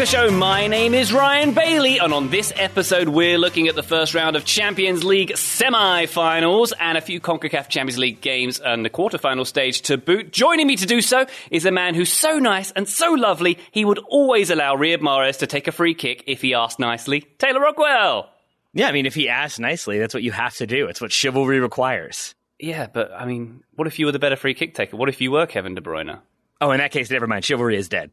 [0.00, 0.30] Soccer Show.
[0.30, 4.34] My name is Ryan Bailey, and on this episode, we're looking at the first round
[4.34, 9.46] of Champions League semi finals and a few CONCACAF Champions League games and the quarterfinal
[9.46, 10.32] stage to boot.
[10.32, 13.84] Joining me to do so is a man who's so nice and so lovely, he
[13.84, 17.20] would always allow Riyad Mahrez to take a free kick if he asked nicely.
[17.36, 18.30] Taylor Rockwell.
[18.72, 20.86] Yeah, I mean, if he asks nicely, that's what you have to do.
[20.86, 22.34] It's what chivalry requires.
[22.58, 24.96] Yeah, but I mean, what if you were the better free kick taker?
[24.96, 26.20] What if you were Kevin De Bruyne?
[26.58, 27.44] Oh, in that case, never mind.
[27.44, 28.10] Chivalry is dead.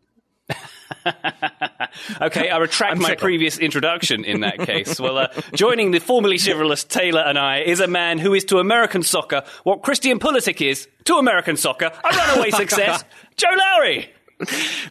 [2.22, 5.00] okay, I retract I'm my previous introduction in that case.
[5.00, 8.60] well, uh, joining the formerly chivalrous Taylor and I is a man who is to
[8.60, 13.04] American soccer what Christian Pulisic is to American soccer, a runaway success,
[13.36, 14.10] Joe Lowry.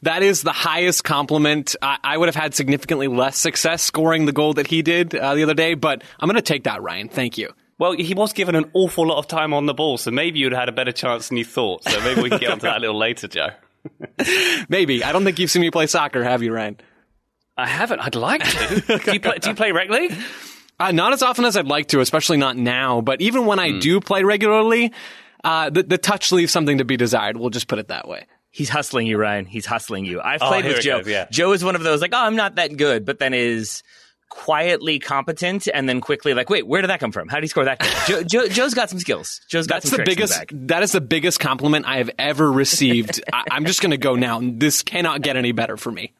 [0.02, 1.76] That is the highest compliment.
[1.80, 5.34] I, I would have had significantly less success scoring the goal that he did uh,
[5.34, 7.08] the other day, but I'm going to take that, Ryan.
[7.08, 7.50] Thank you.
[7.78, 10.52] Well, he was given an awful lot of time on the ball, so maybe you'd
[10.52, 11.84] have had a better chance than you thought.
[11.84, 13.50] So maybe we can get onto that a little later, Joe.
[14.68, 15.02] Maybe.
[15.04, 16.78] I don't think you've seen me play soccer, have you, Ryan?
[17.56, 18.00] I haven't.
[18.00, 18.80] I'd like to.
[19.04, 20.14] do, you play, do you play rec league?
[20.78, 23.00] Uh, not as often as I'd like to, especially not now.
[23.00, 23.78] But even when I Hmm.
[23.78, 24.92] do play regularly,
[25.42, 27.36] uh, the, the touch leaves something to be desired.
[27.36, 28.26] We'll just put it that way.
[28.50, 29.44] He's hustling you, Ryan.
[29.46, 30.20] He's hustling you.
[30.20, 30.98] I've Oh, played here with Joe.
[30.98, 31.26] goes, yeah.
[31.30, 33.82] Joe is one of those like, oh, I'm not that good, but then is
[34.36, 37.26] quietly competent and then quickly like, wait, where did that come from?
[37.28, 37.80] How did he score that?
[38.06, 39.40] Joe, Joe, Joe's got some skills.
[39.48, 40.38] Joe's got That's some the tricks in biggest.
[40.38, 40.68] bag.
[40.68, 43.22] That is the biggest compliment I have ever received.
[43.32, 44.40] I, I'm just going to go now.
[44.42, 46.12] This cannot get any better for me.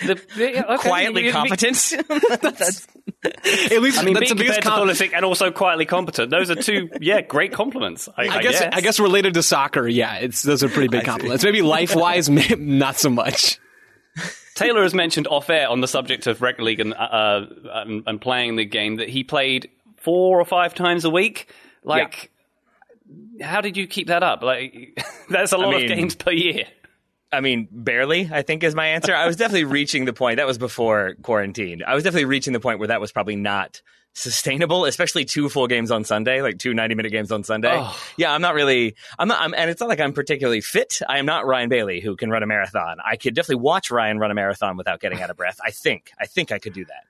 [0.00, 0.88] The, yeah, okay.
[0.88, 1.76] Quietly You- you- competent.
[2.40, 2.86] That's,
[3.24, 4.98] At least I mean, that's being the biggest compared compliment.
[4.98, 6.30] Pulisic and also quietly competent.
[6.30, 8.08] Those are two, yeah, great compliments.
[8.16, 11.44] I, I guess, I guess related to soccer, yeah, it's those are pretty big compliments.
[11.44, 13.58] Maybe life wise, not so much.
[14.56, 18.20] Taylor has mentioned off air on the subject of rec league and, uh, and, and
[18.20, 21.52] playing the game that he played four or five times a week.
[21.84, 22.32] Like,
[23.40, 24.42] how did you keep that up?
[24.42, 24.98] Like,
[25.30, 26.64] that's a lot mean- of games per year.
[27.32, 29.14] I mean, barely, I think is my answer.
[29.14, 30.36] I was definitely reaching the point.
[30.38, 31.82] That was before quarantine.
[31.86, 33.82] I was definitely reaching the point where that was probably not
[34.16, 37.76] sustainable, especially two full games on Sunday, like two 90 minute games on Sunday.
[37.78, 37.96] Oh.
[38.16, 41.00] Yeah, I'm not really, I'm not, I'm, and it's not like I'm particularly fit.
[41.08, 42.96] I am not Ryan Bailey who can run a marathon.
[43.04, 45.58] I could definitely watch Ryan run a marathon without getting out of breath.
[45.62, 47.04] I think, I think I could do that.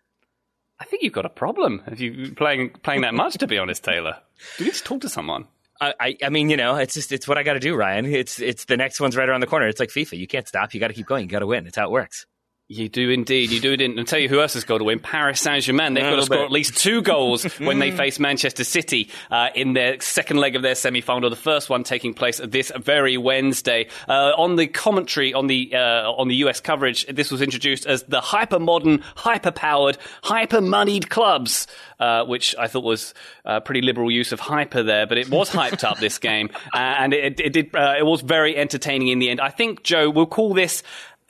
[0.78, 3.84] I think you've got a problem if you're playing, playing that much, to be honest,
[3.84, 4.18] Taylor.
[4.58, 5.46] Do You need to talk to someone.
[5.80, 8.04] I, I, I mean, you know, it's just, it's what I got to do, Ryan.
[8.06, 9.68] It's, it's the next one's right around the corner.
[9.68, 10.18] It's like FIFA.
[10.18, 10.74] You can't stop.
[10.74, 11.22] You got to keep going.
[11.24, 11.66] You got to win.
[11.66, 12.26] It's how it works.
[12.68, 13.52] You do indeed.
[13.52, 13.80] You do it.
[13.80, 14.98] In, I'll tell you who else has got to win.
[14.98, 15.94] Paris Saint Germain.
[15.94, 16.46] They've got to score bit.
[16.46, 20.62] at least two goals when they face Manchester City uh, in their second leg of
[20.62, 21.30] their semi final.
[21.30, 23.86] The first one taking place this very Wednesday.
[24.08, 28.02] Uh, on the commentary on the uh, on the US coverage, this was introduced as
[28.02, 31.68] the hyper modern, hyper powered, hyper moneyed clubs.
[31.98, 33.14] Uh, which I thought was
[33.46, 36.76] uh, pretty liberal use of hyper there, but it was hyped up this game, uh,
[36.76, 37.74] and it, it did.
[37.74, 39.40] Uh, it was very entertaining in the end.
[39.40, 40.82] I think Joe we'll call this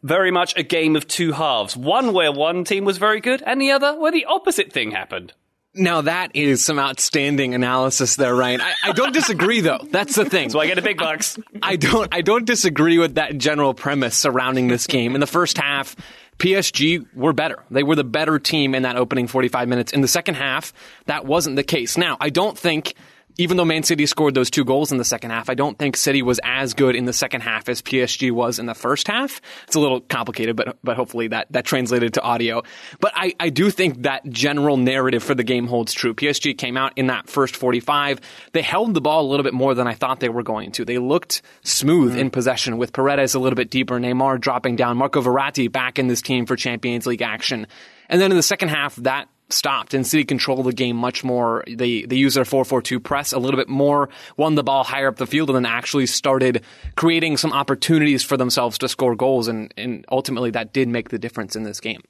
[0.02, 1.76] very much a game of two halves.
[1.76, 5.32] One where one team was very good, and the other where the opposite thing happened.
[5.78, 8.62] Now that is some outstanding analysis there, Ryan.
[8.62, 9.80] I, I don't disagree though.
[9.90, 10.48] That's the thing.
[10.48, 11.38] So I get a big bucks.
[11.62, 15.14] I don't I don't disagree with that general premise surrounding this game.
[15.14, 15.94] In the first half,
[16.38, 17.62] PSG were better.
[17.70, 19.92] They were the better team in that opening 45 minutes.
[19.92, 20.72] In the second half,
[21.06, 21.96] that wasn't the case.
[21.96, 22.94] Now, I don't think
[23.38, 25.96] even though Man City scored those two goals in the second half, I don't think
[25.96, 29.40] City was as good in the second half as PSG was in the first half.
[29.66, 32.62] It's a little complicated, but but hopefully that that translated to audio.
[33.00, 36.14] But I, I do think that general narrative for the game holds true.
[36.14, 38.20] PSG came out in that first 45.
[38.52, 40.84] They held the ball a little bit more than I thought they were going to.
[40.84, 42.20] They looked smooth mm-hmm.
[42.20, 46.06] in possession with Paredes a little bit deeper, Neymar dropping down, Marco Verratti back in
[46.06, 47.66] this team for Champions League action.
[48.08, 51.64] And then in the second half, that stopped and City controlled the game much more.
[51.66, 55.16] They they used their 4-4-2 press a little bit more, won the ball higher up
[55.16, 56.62] the field, and then actually started
[56.96, 59.48] creating some opportunities for themselves to score goals.
[59.48, 62.02] And, and ultimately, that did make the difference in this game.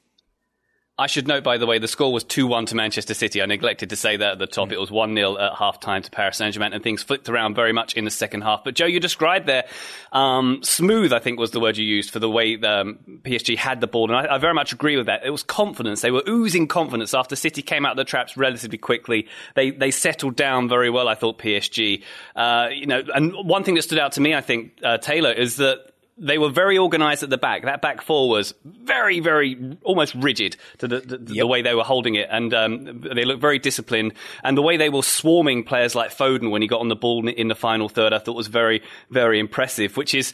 [0.99, 3.39] I should note, by the way, the score was 2 1 to Manchester City.
[3.39, 4.69] I neglected to say that at the top.
[4.69, 4.73] Mm.
[4.73, 7.53] It was 1 0 at half time to Paris Saint Germain, and things flipped around
[7.53, 8.63] very much in the second half.
[8.63, 9.65] But, Joe, you described there
[10.11, 13.79] um, smooth, I think was the word you used for the way um, PSG had
[13.79, 14.09] the ball.
[14.09, 15.23] And I, I, very much agree with that.
[15.23, 16.01] It was confidence.
[16.01, 19.27] They were oozing confidence after City came out of the traps relatively quickly.
[19.53, 22.03] They, they settled down very well, I thought, PSG.
[22.35, 25.31] Uh, you know, and one thing that stood out to me, I think, uh, Taylor,
[25.31, 27.63] is that they were very organised at the back.
[27.63, 31.25] That back four was very, very almost rigid to the, the, yep.
[31.25, 34.13] the way they were holding it, and um, they looked very disciplined.
[34.43, 37.27] And the way they were swarming players like Foden when he got on the ball
[37.27, 39.97] in the final third, I thought was very, very impressive.
[39.97, 40.33] Which is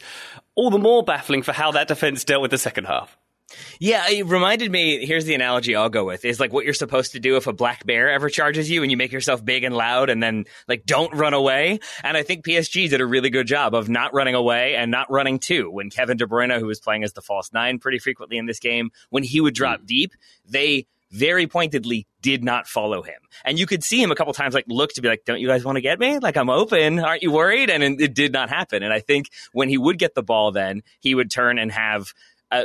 [0.54, 3.16] all the more baffling for how that defence dealt with the second half.
[3.78, 5.04] Yeah, it reminded me.
[5.04, 7.52] Here's the analogy I'll go with: is like what you're supposed to do if a
[7.52, 10.84] black bear ever charges you, and you make yourself big and loud, and then like
[10.86, 11.80] don't run away.
[12.02, 15.10] And I think PSG did a really good job of not running away and not
[15.10, 15.70] running too.
[15.70, 18.60] When Kevin De Bruyne, who was playing as the false nine pretty frequently in this
[18.60, 19.86] game, when he would drop mm.
[19.86, 20.12] deep,
[20.44, 23.20] they very pointedly did not follow him.
[23.44, 25.46] And you could see him a couple times like look to be like, don't you
[25.46, 26.18] guys want to get me?
[26.18, 26.98] Like I'm open.
[26.98, 27.70] Aren't you worried?
[27.70, 28.82] And it did not happen.
[28.82, 32.12] And I think when he would get the ball, then he would turn and have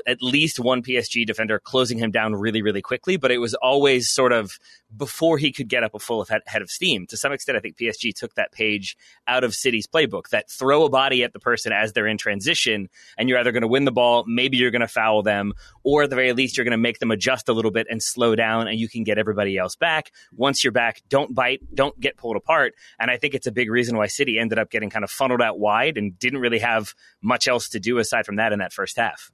[0.06, 4.10] at least one PSG defender closing him down really, really quickly, but it was always
[4.10, 4.60] sort of
[4.96, 7.06] before he could get up a full head of steam.
[7.08, 8.98] To some extent, I think PSG took that page
[9.28, 12.90] out of City's playbook that throw a body at the person as they're in transition,
[13.18, 15.54] and you're either going to win the ball, maybe you're going to foul them,
[15.84, 18.02] or at the very least, you're going to make them adjust a little bit and
[18.02, 20.12] slow down, and you can get everybody else back.
[20.36, 22.74] Once you're back, don't bite, don't get pulled apart.
[23.00, 25.42] And I think it's a big reason why City ended up getting kind of funneled
[25.42, 28.74] out wide and didn't really have much else to do aside from that in that
[28.74, 29.32] first half.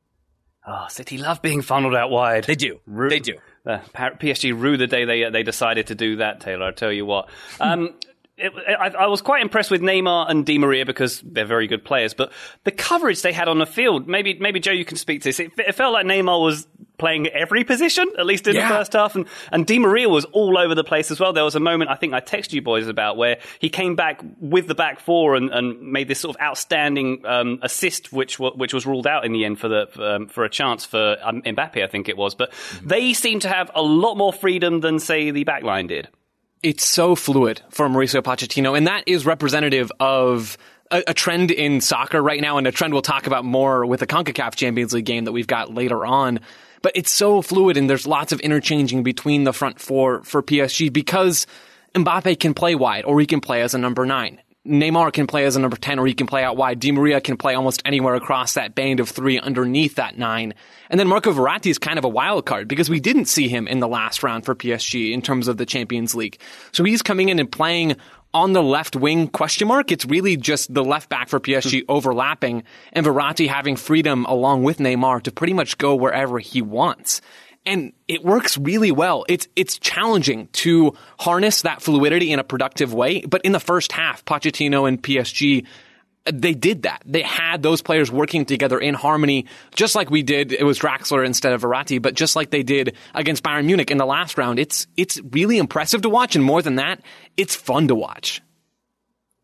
[0.68, 2.46] Oh, City love being funneled out wide.
[2.46, 2.80] They do.
[2.88, 3.38] Ru- they do.
[3.66, 6.40] Uh, PSG rue the day they they decided to do that.
[6.40, 7.30] Taylor, I tell you what.
[7.60, 7.96] Um,
[8.38, 11.86] it, I, I, was quite impressed with Neymar and Di Maria because they're very good
[11.86, 12.14] players.
[12.14, 12.34] But
[12.66, 15.40] the coverage they had on the field, maybe maybe Joe, you can speak to this.
[15.40, 18.68] It, it felt like Neymar was playing every position, at least in yeah.
[18.68, 21.34] the first half, and and Di Maria was all over the place as well.
[21.34, 24.22] There was a moment I think I texted you boys about where he came back
[24.40, 28.74] with the back four and, and made this sort of outstanding um, assist, which which
[28.74, 31.84] was ruled out in the end for the um, for a chance for um, Mbappe,
[31.84, 32.36] I think it was.
[32.36, 32.88] But mm-hmm.
[32.88, 36.10] they seem to have a lot more freedom than say the backline did
[36.64, 40.58] it's so fluid for Mauricio Pochettino, and that is representative of
[40.90, 44.00] a, a, trend in soccer right now, and a trend we'll talk about more with
[44.00, 46.40] the CONCACAF Champions League game that we've got later on.
[46.86, 50.94] But it's so fluid, and there's lots of interchanging between the front four for PSG
[50.94, 51.48] because
[51.96, 54.40] Mbappe can play wide, or he can play as a number nine.
[54.68, 56.80] Neymar can play as a number 10 or he can play out wide.
[56.80, 60.54] Di Maria can play almost anywhere across that band of three underneath that nine.
[60.90, 63.68] And then Marco Verratti is kind of a wild card because we didn't see him
[63.68, 66.40] in the last round for PSG in terms of the Champions League.
[66.72, 67.96] So he's coming in and playing
[68.36, 69.94] on the left wing question mark.
[69.94, 71.92] It's really just the left back for PSG hmm.
[71.92, 77.22] overlapping and Verratti having freedom along with Neymar to pretty much go wherever he wants
[77.66, 79.26] and it works really well.
[79.28, 83.92] It's it's challenging to harness that fluidity in a productive way, but in the first
[83.92, 85.66] half, Pochettino and PSG
[86.32, 87.04] they did that.
[87.06, 90.52] They had those players working together in harmony, just like we did.
[90.52, 93.98] It was Draxler instead of Verratti, but just like they did against Bayern Munich in
[93.98, 94.60] the last round.
[94.60, 97.02] It's it's really impressive to watch, and more than that,
[97.38, 98.42] it's fun to watch.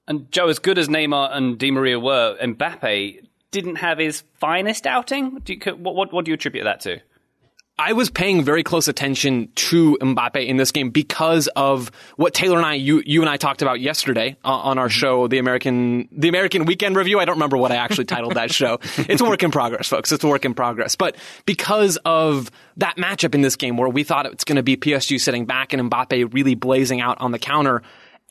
[0.08, 4.88] And Joe, as good as Neymar and Di Maria were, Mbappe didn't have his finest
[4.88, 5.42] outing.
[5.46, 7.02] You, what, what, what do you attribute that to?
[7.82, 12.58] I was paying very close attention to Mbappe in this game because of what Taylor
[12.58, 16.08] and I, you, you and I talked about yesterday uh, on our show, the American,
[16.12, 17.20] the American Weekend Review.
[17.20, 18.80] I don't remember what I actually titled that show.
[19.12, 20.12] It's a work in progress, folks.
[20.12, 20.96] It's a work in progress.
[20.96, 24.78] But because of that matchup in this game where we thought it's going to be
[24.78, 27.82] PSG sitting back and Mbappe really blazing out on the counter,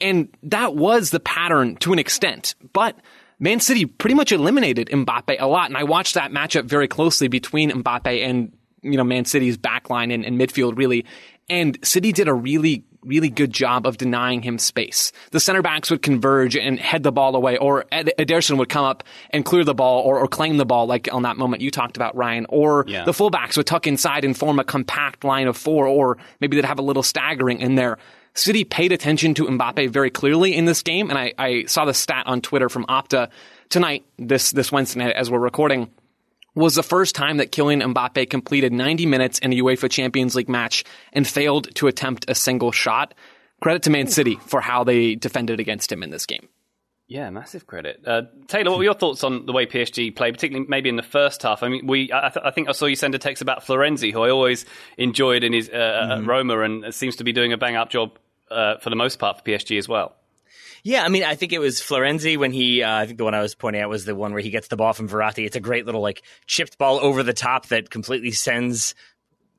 [0.00, 2.54] and that was the pattern to an extent.
[2.72, 2.96] But
[3.40, 5.68] Man City pretty much eliminated Mbappe a lot.
[5.68, 8.52] And I watched that matchup very closely between Mbappe and
[8.82, 11.04] you know, Man City's backline and, and midfield really.
[11.48, 15.12] And City did a really really good job of denying him space.
[15.30, 18.84] The center backs would converge and head the ball away, or Ed- Ederson would come
[18.84, 21.70] up and clear the ball or, or, claim the ball, like on that moment you
[21.70, 22.46] talked about, Ryan.
[22.48, 23.04] Or yeah.
[23.04, 26.66] the fullbacks would tuck inside and form a compact line of four, or maybe they'd
[26.66, 27.98] have a little staggering in there.
[28.34, 31.94] City paid attention to Mbappe very clearly in this game, and I, I saw the
[31.94, 33.28] stat on Twitter from Opta
[33.70, 35.90] tonight, this this Wednesday night as we're recording,
[36.60, 40.48] was the first time that Kylian Mbappe completed 90 minutes in a UEFA Champions League
[40.48, 43.14] match and failed to attempt a single shot.
[43.60, 46.48] Credit to Man City for how they defended against him in this game.
[47.08, 48.02] Yeah, massive credit.
[48.06, 51.02] Uh, Taylor, what were your thoughts on the way PSG played, particularly maybe in the
[51.02, 51.64] first half?
[51.64, 54.12] I mean, we I, th- I think I saw you send a text about Florenzi,
[54.12, 54.64] who I always
[54.96, 56.12] enjoyed in his uh, mm-hmm.
[56.12, 58.16] at Roma, and seems to be doing a bang up job
[58.48, 60.14] uh, for the most part for PSG as well.
[60.82, 62.82] Yeah, I mean, I think it was Florenzi when he.
[62.82, 64.68] Uh, I think the one I was pointing out was the one where he gets
[64.68, 65.44] the ball from Verratti.
[65.44, 68.94] It's a great little like chipped ball over the top that completely sends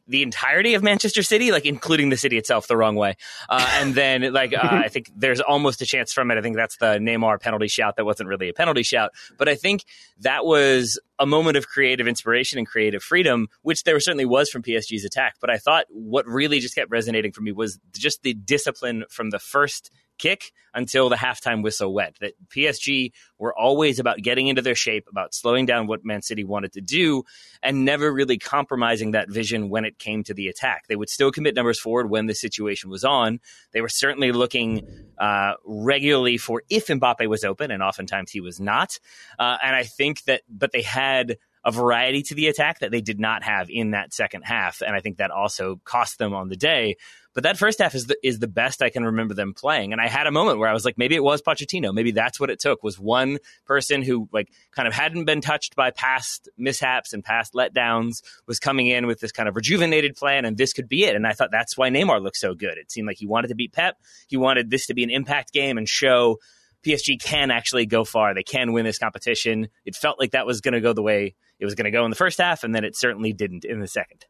[0.08, 3.16] the entirety of Manchester City, like including the city itself, the wrong way.
[3.50, 6.38] Uh, and then, like, uh, I think there's almost a chance from it.
[6.38, 9.56] I think that's the Neymar penalty shout that wasn't really a penalty shout, but I
[9.56, 9.86] think
[10.20, 14.64] that was a moment of creative inspiration and creative freedom, which there certainly was from
[14.64, 15.36] PSG's attack.
[15.40, 19.30] But I thought what really just kept resonating for me was just the discipline from
[19.30, 22.20] the first kick until the halftime whistle went.
[22.20, 26.44] That PSG were always about getting into their shape, about slowing down what Man City
[26.44, 27.24] wanted to do,
[27.62, 30.86] and never really compromising that vision when it came to the attack.
[30.88, 33.40] They would still commit numbers forward when the situation was on.
[33.74, 34.88] They were certainly looking
[35.18, 39.00] uh, regularly for if Mbappe was open, and oftentimes he was not.
[39.40, 43.02] Uh, and I think that, but they had a variety to the attack that they
[43.02, 44.82] did not have in that second half.
[44.82, 46.96] And I think that also cost them on the day.
[47.34, 49.94] But that first half is the, is the best I can remember them playing.
[49.94, 51.94] And I had a moment where I was like, maybe it was Pochettino.
[51.94, 55.76] Maybe that's what it took was one person who like kind of hadn't been touched
[55.76, 60.44] by past mishaps and past letdowns was coming in with this kind of rejuvenated plan.
[60.44, 61.16] And this could be it.
[61.16, 62.78] And I thought that's why Neymar looked so good.
[62.78, 63.96] It seemed like he wanted to beat Pep.
[64.28, 66.38] He wanted this to be an impact game and show
[66.84, 68.34] PSG can actually go far.
[68.34, 69.70] They can win this competition.
[69.86, 72.04] It felt like that was going to go the way it was going to go
[72.04, 74.26] in the first half, and then it certainly didn't in the second.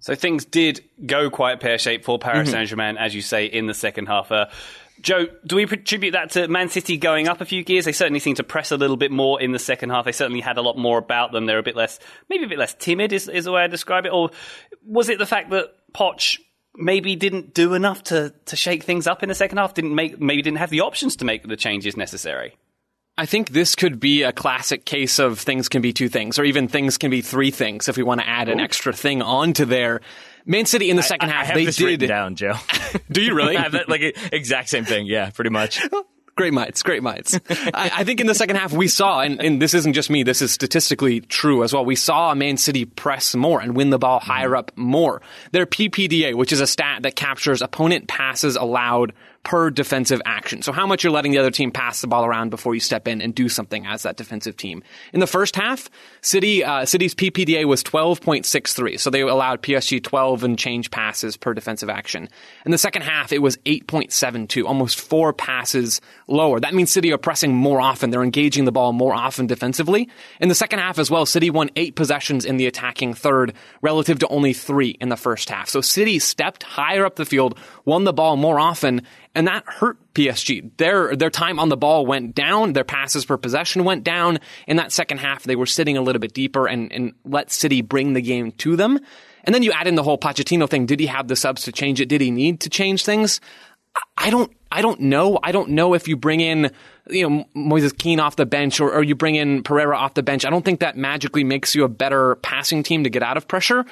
[0.00, 2.56] So things did go quite pear shaped for Paris mm-hmm.
[2.56, 4.32] Saint Germain, as you say, in the second half.
[4.32, 4.46] Uh,
[5.00, 7.84] Joe, do we attribute that to Man City going up a few gears?
[7.84, 10.04] They certainly seem to press a little bit more in the second half.
[10.04, 11.46] They certainly had a lot more about them.
[11.46, 11.98] They're a bit less,
[12.30, 14.12] maybe a bit less timid, is, is the way I describe it.
[14.12, 14.30] Or
[14.86, 16.38] was it the fact that Poch
[16.76, 19.74] maybe didn't do enough to, to shake things up in the second half?
[19.74, 22.56] Didn't make, maybe didn't have the options to make the changes necessary?
[23.16, 26.44] I think this could be a classic case of things can be two things, or
[26.44, 29.64] even things can be three things if we want to add an extra thing onto
[29.64, 30.00] there.
[30.44, 32.54] Man City in the second I, half, I they did down, Joe.
[33.10, 33.54] Do you really?
[33.56, 35.06] have that, like exact same thing.
[35.06, 35.80] Yeah, pretty much.
[36.36, 37.38] Great minds, great minds.
[37.48, 40.24] I, I, think in the second half we saw, and, and, this isn't just me,
[40.24, 41.84] this is statistically true as well.
[41.84, 44.56] We saw Man City press more and win the ball higher mm-hmm.
[44.56, 45.22] up more.
[45.52, 49.12] Their PPDA, which is a stat that captures opponent passes allowed
[49.44, 50.62] per defensive action.
[50.62, 53.06] So how much you're letting the other team pass the ball around before you step
[53.06, 54.82] in and do something as that defensive team.
[55.12, 55.90] In the first half,
[56.22, 61.52] City uh, City's PPDA was 12.63, so they allowed PSG 12 and change passes per
[61.54, 62.28] defensive action.
[62.64, 66.58] In the second half, it was 8.72, almost four passes lower.
[66.58, 68.10] That means City are pressing more often.
[68.10, 70.08] They're engaging the ball more often defensively.
[70.40, 74.18] In the second half as well, City won eight possessions in the attacking third relative
[74.20, 75.68] to only three in the first half.
[75.68, 79.02] So City stepped higher up the field, won the ball more often,
[79.34, 80.70] and that hurt PSG.
[80.76, 84.38] Their their time on the ball went down, their passes per possession went down.
[84.66, 87.82] In that second half, they were sitting a little bit deeper and, and let City
[87.82, 88.98] bring the game to them.
[89.44, 90.86] And then you add in the whole Pochettino thing.
[90.86, 92.08] Did he have the subs to change it?
[92.08, 93.40] Did he need to change things?
[94.16, 95.38] I don't I don't know.
[95.42, 96.72] I don't know if you bring in
[97.08, 100.22] you know, Moises Kean off the bench or, or, you bring in Pereira off the
[100.22, 103.36] bench, I don't think that magically makes you a better passing team to get out
[103.36, 103.84] of pressure.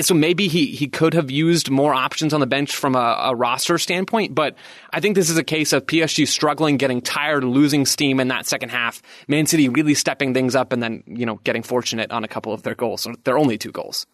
[0.00, 3.34] So maybe he, he could have used more options on the bench from a, a
[3.34, 4.56] roster standpoint, but
[4.92, 8.46] I think this is a case of PSG struggling, getting tired, losing steam in that
[8.46, 9.02] second half.
[9.28, 12.52] Man City really stepping things up and then, you know, getting fortunate on a couple
[12.52, 13.02] of their goals.
[13.02, 14.06] So they're only two goals.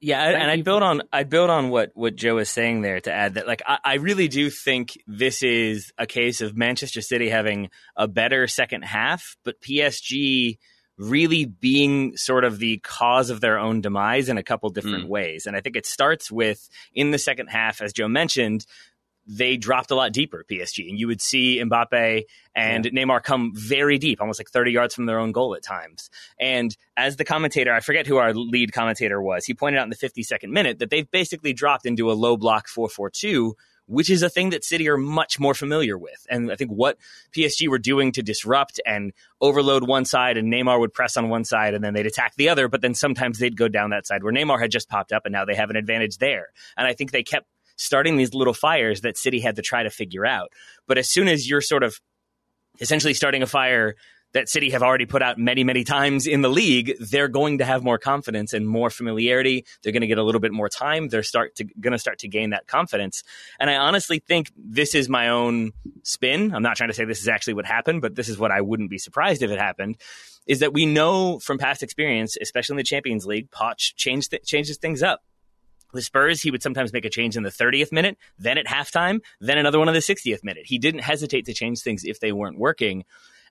[0.00, 3.00] Yeah, Thank and I build on I build on what what Joe is saying there
[3.00, 7.00] to add that like I, I, really do think this is a case of Manchester
[7.00, 10.58] City having a better second half, but PSG
[10.98, 15.08] really being sort of the cause of their own demise in a couple different mm.
[15.08, 15.46] ways.
[15.46, 18.66] And I think it starts with in the second half, as Joe mentioned,
[19.26, 20.88] they dropped a lot deeper, PSG.
[20.88, 22.90] And you would see Mbappe and yeah.
[22.90, 26.10] Neymar come very deep, almost like 30 yards from their own goal at times.
[26.38, 29.90] And as the commentator, I forget who our lead commentator was, he pointed out in
[29.90, 34.10] the 52nd minute that they've basically dropped into a low block 4 4 2 which
[34.10, 36.26] is a thing that City are much more familiar with.
[36.30, 36.98] And I think what
[37.36, 41.44] PSG were doing to disrupt and overload one side and Neymar would press on one
[41.44, 44.22] side and then they'd attack the other, but then sometimes they'd go down that side
[44.22, 46.48] where Neymar had just popped up and now they have an advantage there.
[46.76, 49.90] And I think they kept starting these little fires that City had to try to
[49.90, 50.52] figure out.
[50.86, 51.98] But as soon as you're sort of
[52.80, 53.94] essentially starting a fire
[54.34, 57.64] that City have already put out many, many times in the league, they're going to
[57.64, 59.64] have more confidence and more familiarity.
[59.82, 61.08] They're going to get a little bit more time.
[61.08, 63.22] They're start to going to start to gain that confidence.
[63.60, 66.52] And I honestly think this is my own spin.
[66.52, 68.60] I'm not trying to say this is actually what happened, but this is what I
[68.60, 69.96] wouldn't be surprised if it happened.
[70.46, 74.44] Is that we know from past experience, especially in the Champions League, Poch changed th-
[74.44, 75.22] changes things up.
[75.94, 79.20] With Spurs, he would sometimes make a change in the 30th minute, then at halftime,
[79.40, 80.66] then another one in the 60th minute.
[80.66, 83.04] He didn't hesitate to change things if they weren't working.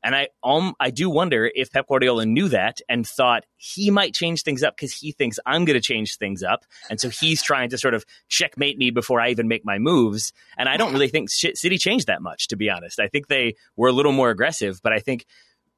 [0.04, 4.14] And I um, I do wonder if Pep Guardiola knew that and thought he might
[4.14, 7.42] change things up because he thinks I'm going to change things up, and so he's
[7.42, 10.34] trying to sort of checkmate me before I even make my moves.
[10.58, 13.00] And I don't really think City changed that much, to be honest.
[13.00, 15.26] I think they were a little more aggressive, but I think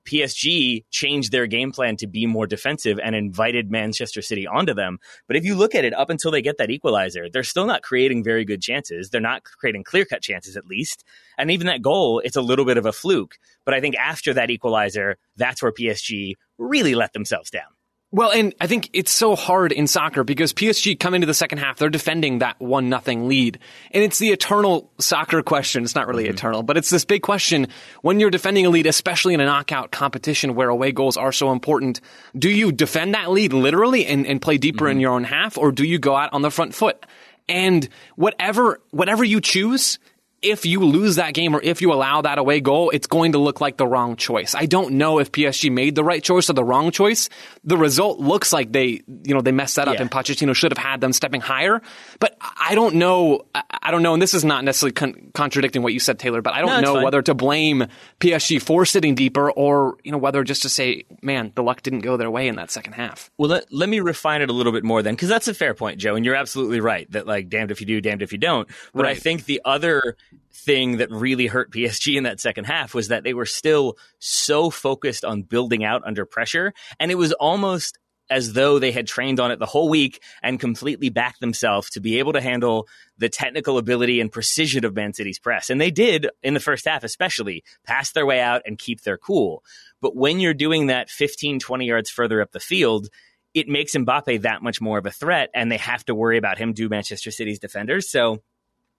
[0.05, 4.99] PSG changed their game plan to be more defensive and invited Manchester City onto them.
[5.27, 7.81] But if you look at it up until they get that equalizer, they're still not
[7.81, 9.09] creating very good chances.
[9.09, 11.03] They're not creating clear cut chances, at least.
[11.37, 13.37] And even that goal, it's a little bit of a fluke.
[13.65, 17.74] But I think after that equalizer, that's where PSG really let themselves down.
[18.15, 21.57] Well, and I think it's so hard in soccer because PSG come into the second
[21.57, 23.59] half, they're defending that one nothing lead.
[23.91, 25.83] And it's the eternal soccer question.
[25.83, 26.35] It's not really mm-hmm.
[26.35, 27.67] eternal, but it's this big question
[28.03, 31.51] when you're defending a lead, especially in a knockout competition where away goals are so
[31.51, 31.99] important.
[32.39, 34.91] Do you defend that lead literally and, and play deeper mm-hmm.
[34.91, 37.05] in your own half or do you go out on the front foot?
[37.49, 39.99] And whatever, whatever you choose,
[40.45, 43.39] if you lose that game or if you allow that away goal, it's going to
[43.39, 44.53] look like the wrong choice.
[44.53, 47.29] I don't know if PSG made the right choice or the wrong choice.
[47.63, 50.01] The result looks like they, you know, they messed that up yeah.
[50.01, 51.81] and Pochettino should have had them stepping higher.
[52.19, 53.45] But I don't know.
[53.53, 54.13] I don't know.
[54.13, 56.93] And this is not necessarily con- contradicting what you said, Taylor, but I don't no,
[56.93, 57.85] know whether to blame
[58.19, 62.01] PSG for sitting deeper or, you know, whether just to say, man, the luck didn't
[62.01, 63.31] go their way in that second half.
[63.37, 65.73] Well, let, let me refine it a little bit more then, because that's a fair
[65.73, 66.15] point, Joe.
[66.15, 68.67] And you're absolutely right that like, damned if you do, damned if you don't.
[68.93, 69.17] But right.
[69.17, 70.15] I think the other
[70.51, 74.69] thing that really hurt PSG in that second half was that they were still so
[74.69, 76.73] focused on building out under pressure.
[76.99, 77.97] And it was almost
[78.29, 81.99] as though they had trained on it the whole week and completely backed themselves to
[81.99, 82.87] be able to handle
[83.17, 85.69] the technical ability and precision of Man City's press.
[85.69, 89.17] And they did in the first half, especially pass their way out and keep their
[89.17, 89.63] cool.
[90.01, 93.09] But when you're doing that 15, 20 yards further up the field,
[93.53, 96.57] it makes Mbappe that much more of a threat and they have to worry about
[96.57, 98.09] him do Manchester City's defenders.
[98.09, 98.41] So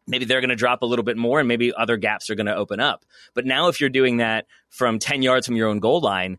[0.07, 2.47] maybe they're going to drop a little bit more and maybe other gaps are going
[2.47, 3.05] to open up.
[3.35, 6.39] But now if you're doing that from 10 yards from your own goal line,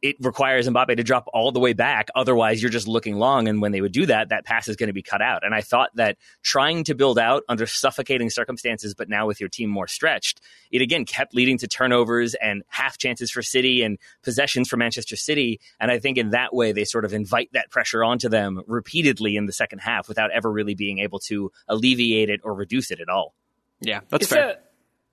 [0.00, 2.08] it requires Mbappe to drop all the way back.
[2.14, 3.48] Otherwise, you're just looking long.
[3.48, 5.44] And when they would do that, that pass is going to be cut out.
[5.44, 9.48] And I thought that trying to build out under suffocating circumstances, but now with your
[9.48, 13.98] team more stretched, it again kept leading to turnovers and half chances for City and
[14.22, 15.60] possessions for Manchester City.
[15.80, 19.36] And I think in that way, they sort of invite that pressure onto them repeatedly
[19.36, 23.00] in the second half without ever really being able to alleviate it or reduce it
[23.00, 23.34] at all.
[23.80, 24.46] Yeah, that's is fair.
[24.46, 24.56] There,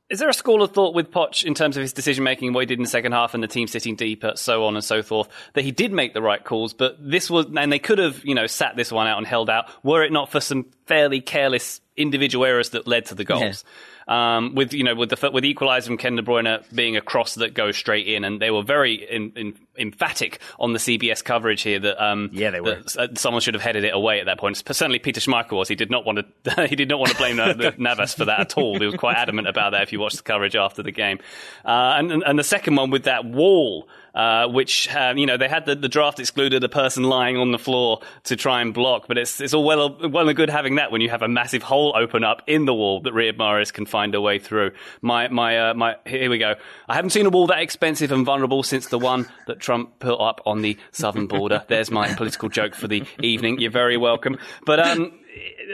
[0.10, 2.62] is there a school of thought with Poch in terms of his decision making, what
[2.62, 5.02] he did in the second half, and the team sitting deeper, so on and so
[5.02, 8.24] forth, that he did make the right calls, but this was, and they could have,
[8.24, 11.22] you know, sat this one out and held out, were it not for some fairly
[11.22, 13.41] careless individual errors that led to the goals.
[13.41, 13.72] Yeah.
[14.08, 17.36] Um, with you know with the with equaliser from Ken De Bruyne being a cross
[17.36, 21.63] that goes straight in, and they were very in, in, emphatic on the CBS coverage
[21.63, 24.38] here that um, yeah they were uh, someone should have headed it away at that
[24.38, 24.58] point.
[24.58, 25.68] Certainly Peter Schmeichel was.
[25.68, 28.26] He did not want to he did not want to blame the, the Navas for
[28.26, 28.80] that at all.
[28.80, 31.18] He was quite adamant about that if you watched the coverage after the game.
[31.65, 35.49] Uh, and and the second one with that wall uh, which um, you know they
[35.49, 39.08] had the, the, draft excluded a person lying on the floor to try and block,
[39.08, 41.62] but it's it's all well well and good having that when you have a massive
[41.62, 44.71] hole open up in the wall that Riyad Mahrez can find a way through.
[45.01, 46.56] My my uh, my here we go.
[46.88, 50.19] I haven't seen a wall that expensive and vulnerable since the one that Trump put
[50.19, 51.63] up on the southern border.
[51.67, 53.60] There's my political joke for the evening.
[53.60, 54.38] You're very welcome.
[54.65, 55.12] But um,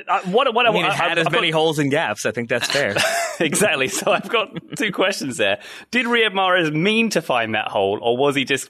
[0.08, 2.26] Uh, what, what, I mean, it had I, as I've many got, holes and gaps.
[2.26, 2.96] I think that's fair.
[3.40, 3.88] exactly.
[3.88, 5.60] So I've got two questions there.
[5.92, 8.70] Did Riyad Mahrez mean to find that hole, or was he just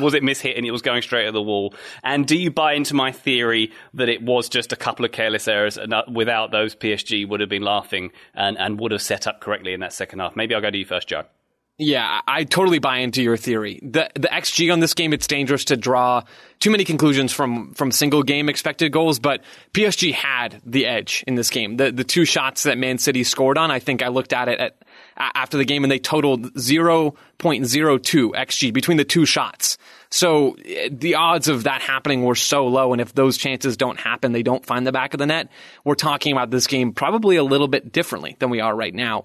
[0.00, 1.74] was it mishit and it was going straight at the wall?
[2.02, 5.46] And do you buy into my theory that it was just a couple of careless
[5.46, 9.26] errors, and uh, without those, PSG would have been laughing and, and would have set
[9.26, 10.36] up correctly in that second half?
[10.36, 11.24] Maybe I'll go to you first, Joe.
[11.76, 13.80] Yeah, I totally buy into your theory.
[13.82, 16.22] The the XG on this game, it's dangerous to draw
[16.60, 21.34] too many conclusions from from single game expected goals, but PSG had the edge in
[21.34, 21.76] this game.
[21.76, 24.60] The the two shots that Man City scored on, I think I looked at it
[24.60, 24.76] at
[25.16, 29.76] after the game and they totaled 0.02 XG between the two shots.
[30.10, 32.92] So eh, the odds of that happening were so low.
[32.92, 35.48] And if those chances don't happen, they don't find the back of the net.
[35.84, 39.24] We're talking about this game probably a little bit differently than we are right now.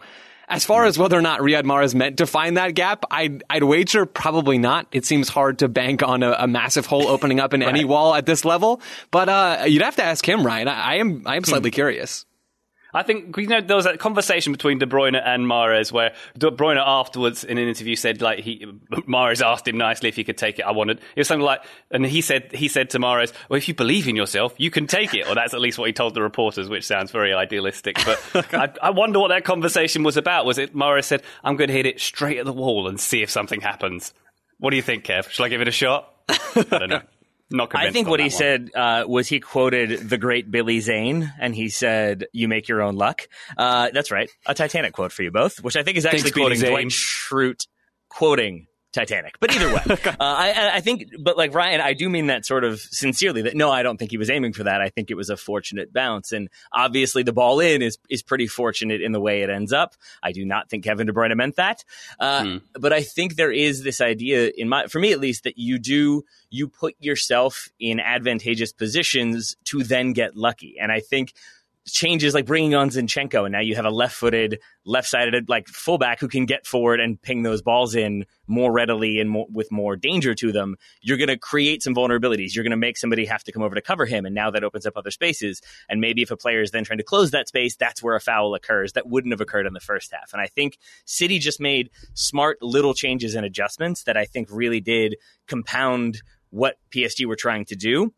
[0.50, 3.64] As far as whether or not Riyad Mahrez meant to find that gap, I'd, I'd
[3.64, 4.88] wager probably not.
[4.92, 7.70] It seems hard to bank on a, a massive hole opening up in right.
[7.70, 8.82] any wall at this level.
[9.12, 10.68] But uh, you'd have to ask him, Ryan.
[10.68, 12.26] I, I am I am slightly curious.
[12.94, 16.50] I think you know there was a conversation between De Bruyne and Mahrez where De
[16.50, 20.38] Bruyne afterwards in an interview said like he Mahrez asked him nicely if he could
[20.38, 20.64] take it.
[20.64, 23.68] I wanted it was something like, and he said he said to Mahrez, "Well, if
[23.68, 26.16] you believe in yourself, you can take it." Or that's at least what he told
[26.16, 27.98] the reporters, which sounds very idealistic.
[28.06, 30.46] But I, I, wonder what that conversation was about.
[30.46, 33.22] Was it Mahrez said, "I'm going to hit it straight at the wall and see
[33.22, 34.14] if something happens"?
[34.58, 35.30] What do you think, Kev?
[35.30, 36.14] Shall I give it a shot?
[36.28, 37.02] I don't know.
[37.52, 38.30] Not I think what he one.
[38.32, 42.82] said uh, was he quoted the great Billy Zane, and he said, "You make your
[42.82, 46.06] own luck." Uh, that's right, a Titanic quote for you both, which I think is
[46.06, 47.66] actually Thanks, quoting Dwight Schrute
[48.10, 49.36] quoting Titanic.
[49.40, 52.64] But either way, uh, I, I, think, but like Ryan, I do mean that sort
[52.64, 53.44] of sincerely.
[53.44, 54.82] That no, I don't think he was aiming for that.
[54.82, 58.48] I think it was a fortunate bounce, and obviously the ball in is is pretty
[58.48, 59.94] fortunate in the way it ends up.
[60.24, 61.84] I do not think Kevin De Bruyne meant that,
[62.20, 62.58] uh, hmm.
[62.74, 65.78] but I think there is this idea in my, for me at least, that you
[65.78, 71.34] do you put yourself in advantageous positions to then get lucky, and I think
[71.88, 76.28] changes like bringing on Zinchenko, and now you have a left-footed, left-sided like fullback who
[76.28, 80.36] can get forward and ping those balls in more readily and more, with more danger
[80.36, 80.76] to them.
[81.02, 82.56] You're going to create some vulnerabilities.
[82.56, 84.64] You're going to make somebody have to come over to cover him, and now that
[84.64, 85.62] opens up other spaces.
[85.88, 88.22] And maybe if a player is then trying to close that space, that's where a
[88.22, 90.32] foul occurs that wouldn't have occurred in the first half.
[90.34, 94.82] And I think City just made smart little changes and adjustments that I think really
[94.82, 95.16] did
[95.48, 98.14] compound what PSG were trying to do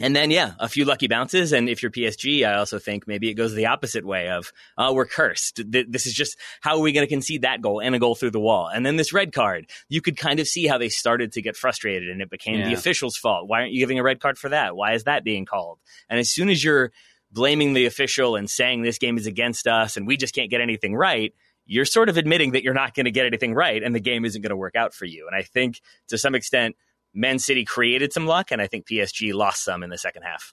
[0.00, 1.52] and then, yeah, a few lucky bounces.
[1.52, 4.90] And if you're PSG, I also think maybe it goes the opposite way of, uh,
[4.94, 5.60] we're cursed.
[5.66, 8.30] This is just how are we going to concede that goal and a goal through
[8.30, 8.66] the wall?
[8.66, 11.54] And then this red card, you could kind of see how they started to get
[11.54, 12.68] frustrated and it became yeah.
[12.68, 13.46] the official's fault.
[13.46, 14.74] Why aren't you giving a red card for that?
[14.74, 15.78] Why is that being called?
[16.08, 16.92] And as soon as you're
[17.30, 20.62] blaming the official and saying this game is against us and we just can't get
[20.62, 21.34] anything right,
[21.66, 24.24] you're sort of admitting that you're not going to get anything right and the game
[24.24, 25.26] isn't going to work out for you.
[25.26, 26.74] And I think to some extent,
[27.14, 30.52] Man City created some luck, and I think PSG lost some in the second half.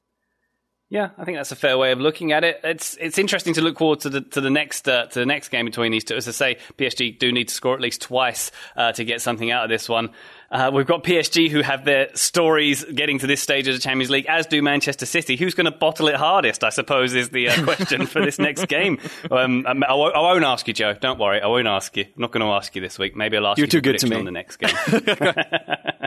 [0.90, 2.62] Yeah, I think that's a fair way of looking at it.
[2.64, 5.50] It's it's interesting to look forward to the to the next uh, to the next
[5.50, 6.16] game between these two.
[6.16, 9.52] As I say, PSG do need to score at least twice uh, to get something
[9.52, 10.12] out of this one.
[10.50, 14.10] Uh, we've got PSG who have their stories getting to this stage of the Champions
[14.10, 15.36] League, as do Manchester City.
[15.36, 16.64] Who's going to bottle it hardest?
[16.64, 18.98] I suppose is the uh, question for this next game.
[19.30, 20.94] Um, I, won't, I, won't, ask you, Joe.
[20.94, 22.06] Don't worry, I won't ask you.
[22.06, 23.14] I'm not going to ask you this week.
[23.14, 24.74] Maybe I'll ask You're you too good to me on the next game.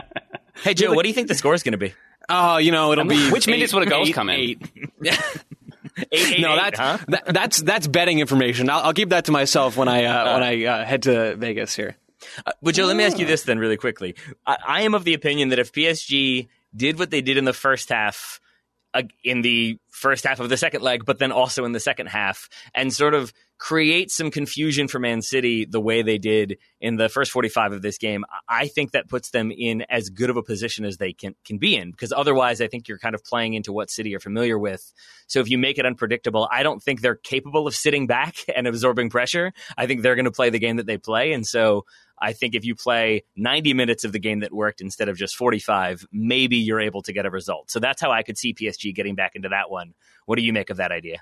[0.55, 1.93] Hey Joe, what do you think the score is going to be?
[2.29, 4.39] Oh, you know, it'll be which eight, minutes will the goals eight, come in?
[4.39, 4.71] Eight.
[6.11, 6.97] eight, no, that's huh?
[7.07, 8.69] that, that's that's betting information.
[8.69, 11.35] I'll, I'll, keep that to myself when I uh, uh, when I uh, head to
[11.35, 11.97] Vegas here.
[12.45, 14.15] Uh, but Joe, let me ask you this then, really quickly.
[14.45, 17.53] I, I am of the opinion that if PSG did what they did in the
[17.53, 18.39] first half,
[18.93, 22.07] uh, in the first half of the second leg, but then also in the second
[22.07, 26.95] half, and sort of create some confusion for Man City the way they did in
[26.95, 30.35] the first 45 of this game, I think that puts them in as good of
[30.35, 33.23] a position as they can, can be in because otherwise I think you're kind of
[33.23, 34.91] playing into what City are familiar with.
[35.27, 38.65] So if you make it unpredictable, I don't think they're capable of sitting back and
[38.65, 39.53] absorbing pressure.
[39.77, 41.31] I think they're going to play the game that they play.
[41.31, 41.85] And so
[42.19, 45.35] I think if you play 90 minutes of the game that worked instead of just
[45.35, 47.69] 45, maybe you're able to get a result.
[47.69, 49.93] So that's how I could see PSG getting back into that one.
[50.25, 51.21] What do you make of that idea?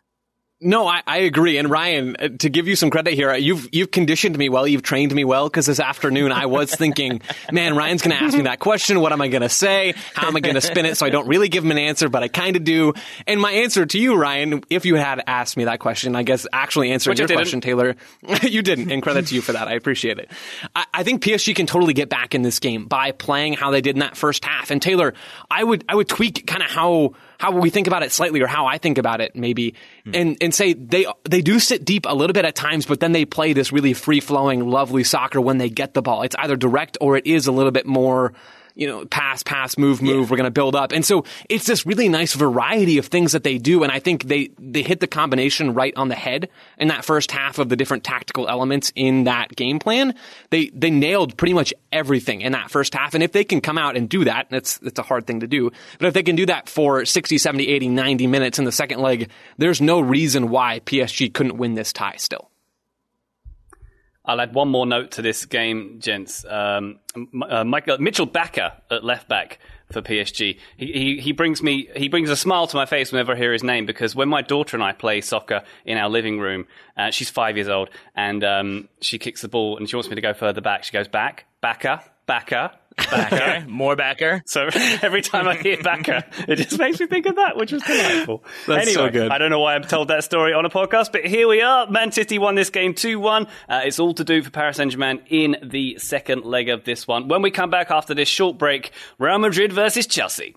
[0.62, 1.58] No, I, I agree.
[1.58, 4.68] And Ryan, uh, to give you some credit here, you've you've conditioned me well.
[4.68, 8.36] You've trained me well because this afternoon I was thinking, man, Ryan's going to ask
[8.36, 9.00] me that question.
[9.00, 9.94] What am I going to say?
[10.14, 10.98] How am I going to spin it?
[10.98, 12.94] So I don't really give him an answer, but I kind of do.
[13.26, 16.46] And my answer to you, Ryan, if you had asked me that question, I guess
[16.52, 17.96] actually answering Which your question, Taylor,
[18.44, 18.92] you didn't.
[18.92, 19.70] And credit to you for that.
[19.70, 20.30] I appreciate it.
[20.76, 23.80] I, I think PSG can totally get back in this game by playing how they
[23.80, 24.72] did in that first half.
[24.72, 25.14] And Taylor,
[25.50, 28.48] I would I would tweak kind of how how we think about it slightly or
[28.48, 29.74] how I think about it maybe
[30.06, 30.14] mm.
[30.14, 33.14] and, and say they, they do sit deep a little bit at times, but then
[33.14, 36.22] they play this really free flowing, lovely soccer when they get the ball.
[36.22, 38.34] It's either direct or it is a little bit more,
[38.76, 40.26] you know, pass, pass, move, move.
[40.26, 40.32] Yeah.
[40.32, 40.92] We're going to build up.
[40.92, 43.84] And so it's this really nice variety of things that they do.
[43.84, 47.32] And I think they, they hit the combination right on the head in that first
[47.32, 50.16] half of the different tactical elements in that game plan.
[50.50, 53.14] They, they nailed pretty much everything in that first half.
[53.14, 55.48] And if they can come out and do that, it's, it's a hard thing to
[55.48, 55.72] do.
[55.98, 59.00] But if they can do that for 60, 70, 80, 90 minutes in the second
[59.02, 62.50] leg, there's no reason why PSG couldn't win this tie still.
[64.30, 66.46] I'll add one more note to this game, gents.
[66.46, 67.00] Um,
[67.50, 69.58] uh, Michael Mitchel Bakker at left back
[69.92, 70.60] for PSG.
[70.78, 73.52] He, he, he brings me he brings a smile to my face whenever I hear
[73.52, 77.10] his name because when my daughter and I play soccer in our living room, uh,
[77.10, 80.22] she's five years old and um, she kicks the ball and she wants me to
[80.22, 80.84] go further back.
[80.84, 82.72] She goes back, Bakker, Bakker,
[83.10, 84.44] Backer, more backer.
[84.46, 84.70] So
[85.02, 88.44] every time I hear backer, it just makes me think of that, which was delightful.
[88.68, 89.32] That's anyway, so good.
[89.32, 91.90] I don't know why I'm told that story on a podcast, but here we are.
[91.90, 93.48] Man City won this game 2-1.
[93.68, 97.28] Uh, it's all to do for Paris Saint-Germain in the second leg of this one.
[97.28, 100.56] When we come back after this short break, Real Madrid versus Chelsea.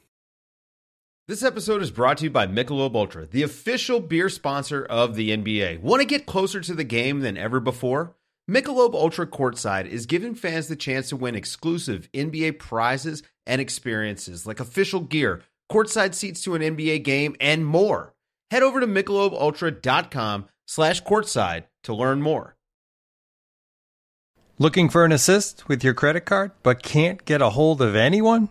[1.29, 5.31] This episode is brought to you by Michelob Ultra, the official beer sponsor of the
[5.31, 5.81] NBA.
[5.81, 8.17] Want to get closer to the game than ever before?
[8.53, 14.47] Michelob Ultra Courtside is giving fans the chance to win exclusive NBA prizes and experiences
[14.47, 18.13] like official gear, courtside seats to an NBA game, and more.
[18.51, 22.57] Head over to michelobultra.com slash courtside to learn more.
[24.59, 28.51] Looking for an assist with your credit card, but can't get a hold of anyone?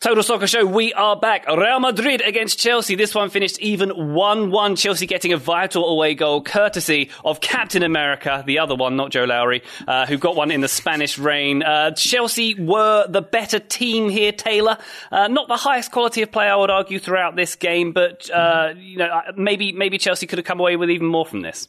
[0.00, 1.46] Total Soccer Show, we are back.
[1.46, 2.94] Real Madrid against Chelsea.
[2.94, 4.78] This one finished even 1-1.
[4.78, 9.24] Chelsea getting a vital away goal courtesy of Captain America, the other one, not Joe
[9.24, 11.62] Lowry, uh, who got one in the Spanish rain.
[11.62, 14.78] Uh, Chelsea were the better team here, Taylor.
[15.12, 18.72] Uh, not the highest quality of play, I would argue, throughout this game, but, uh,
[18.78, 21.68] you know, uh, maybe, maybe Chelsea could have come away with even more from this.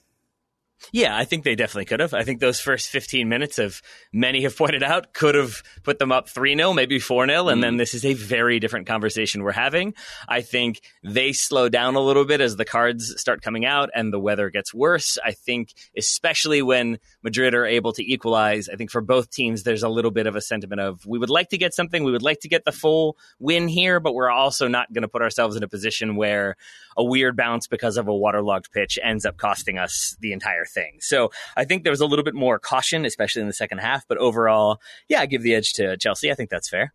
[0.92, 2.14] Yeah, I think they definitely could have.
[2.14, 6.12] I think those first 15 minutes of many have pointed out could have put them
[6.12, 7.48] up 3 0, maybe 4 0.
[7.50, 7.78] And then mm.
[7.78, 9.94] this is a very different conversation we're having.
[10.28, 14.12] I think they slow down a little bit as the cards start coming out and
[14.12, 15.18] the weather gets worse.
[15.24, 19.84] I think, especially when Madrid are able to equalize, I think for both teams, there's
[19.84, 22.04] a little bit of a sentiment of we would like to get something.
[22.04, 25.08] We would like to get the full win here, but we're also not going to
[25.08, 26.56] put ourselves in a position where
[26.98, 30.98] a weird bounce because of a waterlogged pitch ends up costing us the entire thing.
[31.00, 34.08] So I think there was a little bit more caution, especially in the second half.
[34.08, 36.32] But overall, yeah, I give the edge to Chelsea.
[36.32, 36.94] I think that's fair.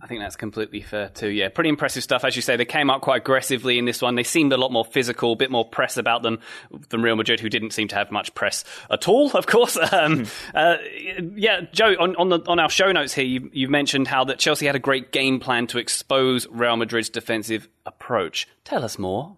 [0.00, 1.28] I think that's completely fair too.
[1.28, 2.24] Yeah, pretty impressive stuff.
[2.24, 4.14] As you say, they came out quite aggressively in this one.
[4.14, 6.38] They seemed a lot more physical, a bit more press about them
[6.90, 9.30] than Real Madrid, who didn't seem to have much press at all.
[9.32, 10.24] Of course, um, hmm.
[10.54, 10.76] uh,
[11.34, 11.62] yeah.
[11.72, 14.66] Joe, on, on, the, on our show notes here, you, you mentioned how that Chelsea
[14.66, 18.46] had a great game plan to expose Real Madrid's defensive approach.
[18.64, 19.36] Tell us more.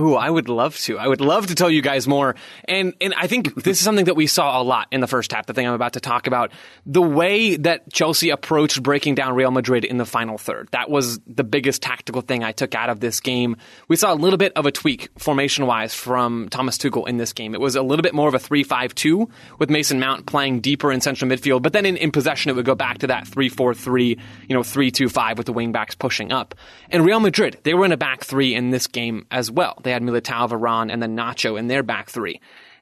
[0.00, 0.98] Ooh, I would love to.
[0.98, 2.34] I would love to tell you guys more.
[2.64, 5.30] And and I think this is something that we saw a lot in the first
[5.32, 6.50] half, the thing I'm about to talk about.
[6.86, 10.70] The way that Chelsea approached breaking down Real Madrid in the final third.
[10.72, 13.58] That was the biggest tactical thing I took out of this game.
[13.88, 17.34] We saw a little bit of a tweak formation wise from Thomas Tuchel in this
[17.34, 17.54] game.
[17.54, 19.28] It was a little bit more of a 3-5-2
[19.58, 22.64] with Mason Mount playing deeper in central midfield, but then in, in possession it would
[22.64, 26.54] go back to that 3-4-3, you know, 3-2-5 with the wingbacks pushing up.
[26.88, 29.80] And Real Madrid, they were in a back three in this game as well.
[29.82, 32.40] They had Militao, Varane, and then Nacho in their back three.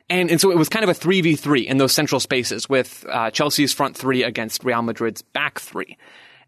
[0.08, 3.30] And, and so it was kind of a 3v3 in those central spaces with uh,
[3.30, 5.96] Chelsea's front three against Real Madrid's back three.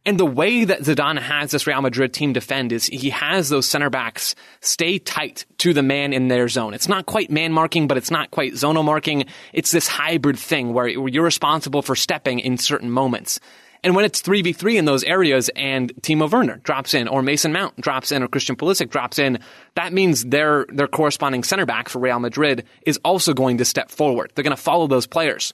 [0.04, 3.66] And the way that Zidane has this Real Madrid team defend is he has those
[3.66, 6.74] center backs stay tight to the man in their zone.
[6.74, 9.26] It's not quite man marking, but it's not quite zonal marking.
[9.52, 13.38] It's this hybrid thing where you're responsible for stepping in certain moments.
[13.84, 17.80] And when it's 3v3 in those areas and Timo Werner drops in or Mason Mount
[17.80, 19.40] drops in or Christian Pulisic drops in,
[19.74, 23.90] that means their, their corresponding center back for Real Madrid is also going to step
[23.90, 24.32] forward.
[24.34, 25.52] They're going to follow those players.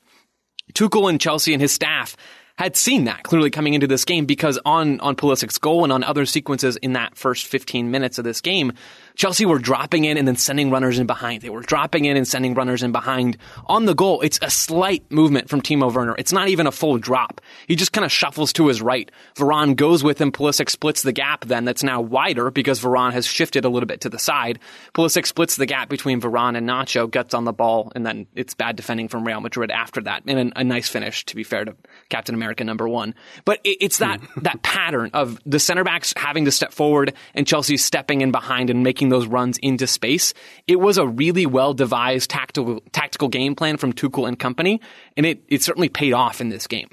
[0.74, 2.16] Tuchel and Chelsea and his staff
[2.58, 6.02] had seen that clearly coming into this game because on, on Pulisic's goal and on
[6.02, 8.72] other sequences in that first 15 minutes of this game,
[9.18, 11.42] Chelsea were dropping in and then sending runners in behind.
[11.42, 13.36] They were dropping in and sending runners in behind.
[13.66, 16.14] On the goal, it's a slight movement from Timo Werner.
[16.16, 17.40] It's not even a full drop.
[17.66, 19.10] He just kind of shuffles to his right.
[19.34, 20.30] Varane goes with him.
[20.30, 24.02] Pulisic splits the gap then that's now wider because Varane has shifted a little bit
[24.02, 24.60] to the side.
[24.94, 28.54] Pulisic splits the gap between Varane and Nacho, gets on the ball, and then it's
[28.54, 30.22] bad defending from Real Madrid after that.
[30.28, 31.74] And a, a nice finish, to be fair to
[32.08, 33.16] Captain America number one.
[33.44, 37.48] But it, it's that, that pattern of the center backs having to step forward and
[37.48, 40.34] Chelsea stepping in behind and making those runs into space.
[40.66, 44.80] It was a really well devised tactical tactical game plan from Tuchel and company,
[45.16, 46.88] and it it certainly paid off in this game.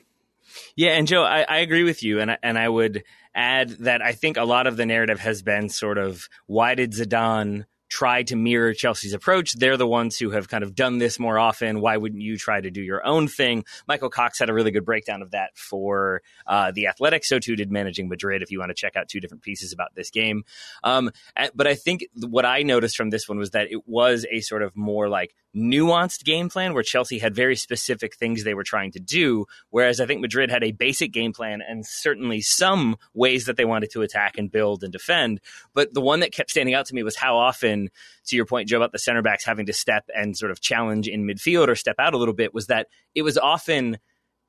[0.76, 4.02] Yeah, and Joe, I, I agree with you, and I, and I would add that
[4.02, 8.24] I think a lot of the narrative has been sort of why did Zidane try
[8.24, 9.54] to mirror Chelsea's approach.
[9.54, 11.82] They're the ones who have kind of done this more often.
[11.82, 13.66] Why wouldn't you try to do your own thing?
[13.88, 17.26] Michael Cox had a really good breakdown of that for uh, the Athletic.
[17.26, 18.42] So too did Managing Madrid.
[18.42, 20.44] If you want to check out two different pieces about this game,
[20.84, 21.12] um,
[21.54, 24.64] but I think what I noticed from this one was that it was a sort
[24.64, 28.92] of more like nuanced game plan where Chelsea had very specific things they were trying
[28.92, 33.46] to do, whereas I think Madrid had a basic game plan and certainly some ways
[33.46, 35.40] that they wanted to attack and build and defend.
[35.74, 37.90] But the one that kept standing out to me was how often,
[38.28, 41.08] to your point, Joe, about the center backs having to step and sort of challenge
[41.08, 43.98] in midfield or step out a little bit, was that it was often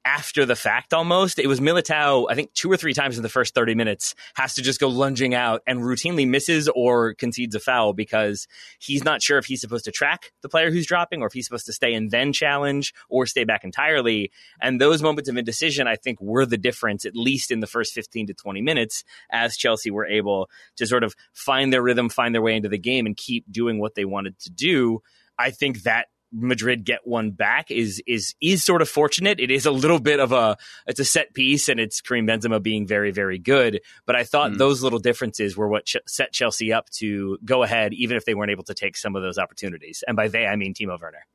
[0.06, 1.36] after the fact almost.
[1.38, 4.54] It was Militao, I think two or three times in the first 30 minutes, has
[4.54, 8.46] to just go lunging out and routinely misses or concedes a foul because
[8.78, 11.44] he's not sure if he's supposed to track the player who's dropping or if he's
[11.44, 14.30] supposed to stay and then challenge or stay back entirely.
[14.62, 17.92] And those moments of indecision, I think, were the difference, at least in the first
[17.92, 22.32] 15 to 20 minutes, as Chelsea were able to sort of find their rhythm, find
[22.32, 25.02] their way into the game, and keep doing what they wanted to do.
[25.36, 29.40] I think that Madrid get one back is is is sort of fortunate.
[29.40, 32.62] It is a little bit of a it's a set piece and it's Karim Benzema
[32.62, 33.80] being very very good.
[34.06, 34.58] But I thought mm.
[34.58, 38.34] those little differences were what ch- set Chelsea up to go ahead, even if they
[38.34, 40.04] weren't able to take some of those opportunities.
[40.06, 41.26] And by they I mean Timo Werner.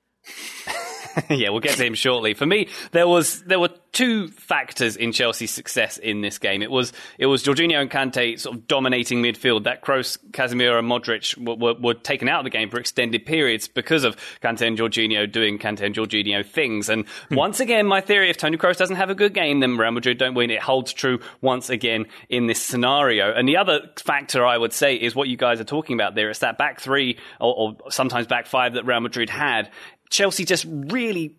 [1.30, 2.34] yeah, we'll get to him shortly.
[2.34, 6.62] For me, there was there were two factors in Chelsea's success in this game.
[6.62, 9.63] It was it was Jorginho and Kante sort of dominating midfield.
[9.63, 13.26] That Kroos, Casemiro, and Modric were, were, were, taken out of the game for extended
[13.26, 16.89] periods because of Kante and Jorginho doing Kante and Jorginho things.
[16.89, 17.36] And hmm.
[17.36, 20.17] once again, my theory: if Toni Kroos doesn't have a good game, then Real Madrid
[20.17, 20.52] don't win.
[20.52, 23.34] It holds true once again in this scenario.
[23.34, 26.30] And the other factor I would say is what you guys are talking about there.
[26.30, 29.69] It's that back three or, or sometimes back five that Real Madrid had
[30.12, 31.36] Chelsea just really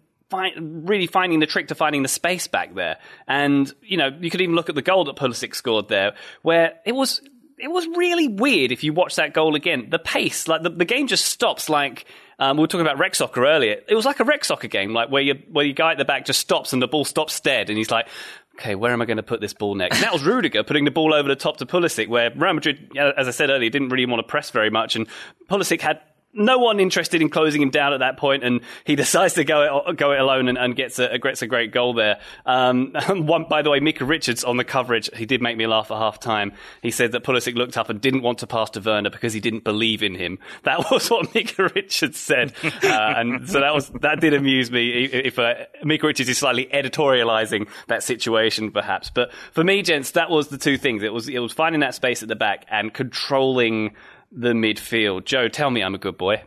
[0.57, 2.97] really finding the trick to finding the space back there.
[3.29, 6.81] And, you know, you could even look at the goal that Pulisic scored there, where
[6.87, 7.21] it was,
[7.59, 9.89] it was really weird if you watch that goal again.
[9.91, 12.07] The pace, like the, the game just stops like,
[12.39, 13.77] um, we were talking about rec soccer earlier.
[13.87, 16.05] It was like a rec soccer game, like where you, where your guy at the
[16.05, 18.09] back just stops and the ball stops dead and he's like,
[18.55, 19.97] okay, where am I going to put this ball next?
[19.97, 22.93] And that was Rudiger putting the ball over the top to Pulisic, where Real Madrid,
[22.97, 25.07] as I said earlier, didn't really want to press very much, and
[25.49, 26.01] Pulisic had
[26.35, 29.85] no one interested in closing him down at that point, and he decides to go
[29.87, 32.21] it, go it alone and, and gets a gets a great goal there.
[32.47, 35.91] Um, one, by the way, Micah Richards on the coverage, he did make me laugh
[35.91, 36.53] at half time.
[36.83, 39.41] He said that Pulisic looked up and didn't want to pass to Werner because he
[39.41, 40.39] didn't believe in him.
[40.63, 45.05] That was what Micah Richards said, uh, and so that was that did amuse me.
[45.05, 50.31] If uh, Micah Richards is slightly editorializing that situation, perhaps, but for me, gents, that
[50.31, 51.03] was the two things.
[51.03, 53.95] It was it was finding that space at the back and controlling
[54.33, 55.25] the midfield.
[55.25, 56.43] Joe, tell me I'm a good boy.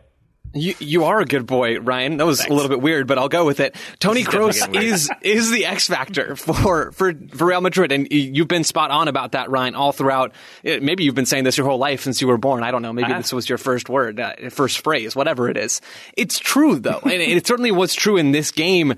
[0.54, 2.16] You you are a good boy, Ryan.
[2.16, 2.50] That was Thanks.
[2.50, 3.76] a little bit weird, but I'll go with it.
[3.98, 8.64] Toni Kroos is is the X factor for for for Real Madrid, and you've been
[8.64, 10.32] spot on about that, Ryan, all throughout.
[10.64, 12.62] Maybe you've been saying this your whole life since you were born.
[12.62, 12.92] I don't know.
[12.92, 13.18] Maybe uh-huh.
[13.18, 15.80] this was your first word, uh, first phrase, whatever it is.
[16.16, 18.94] It's true though, and it certainly was true in this game.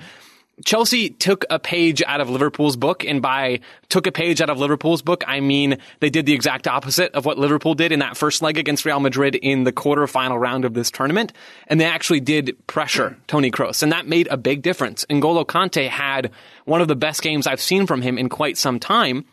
[0.64, 4.58] Chelsea took a page out of Liverpool's book, and by took a page out of
[4.58, 8.16] Liverpool's book, I mean they did the exact opposite of what Liverpool did in that
[8.16, 11.32] first leg against Real Madrid in the quarterfinal round of this tournament,
[11.68, 13.20] and they actually did pressure hmm.
[13.26, 15.04] Toni Kroos, and that made a big difference.
[15.06, 16.30] N'Golo Kante had
[16.64, 19.24] one of the best games I've seen from him in quite some time.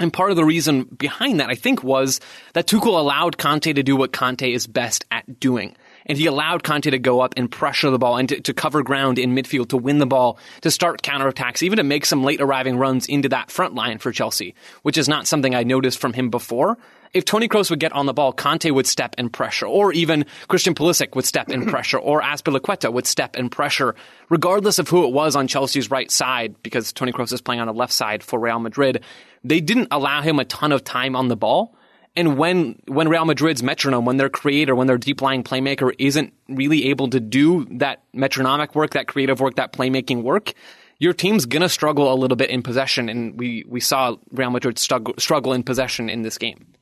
[0.00, 2.18] And part of the reason behind that, I think, was
[2.54, 6.62] that Tuchel allowed Kante to do what Kante is best at doing and he allowed
[6.62, 9.68] Kante to go up and pressure the ball and to, to cover ground in midfield
[9.68, 13.28] to win the ball, to start counterattacks, even to make some late arriving runs into
[13.30, 16.78] that front line for Chelsea, which is not something I noticed from him before.
[17.14, 20.26] If Toni Kroos would get on the ball, Kante would step and pressure, or even
[20.48, 23.94] Christian Pulisic would step and pressure, or Azpilicueta would step and pressure,
[24.28, 27.68] regardless of who it was on Chelsea's right side, because Toni Kroos is playing on
[27.68, 29.04] the left side for Real Madrid.
[29.44, 31.76] They didn't allow him a ton of time on the ball.
[32.16, 36.32] And when when Real Madrid's metronome, when their creator, when their deep lying playmaker isn't
[36.48, 40.52] really able to do that metronomic work, that creative work, that playmaking work,
[40.98, 43.08] your team's gonna struggle a little bit in possession.
[43.08, 46.74] And we we saw Real Madrid struggle struggle in possession in this game.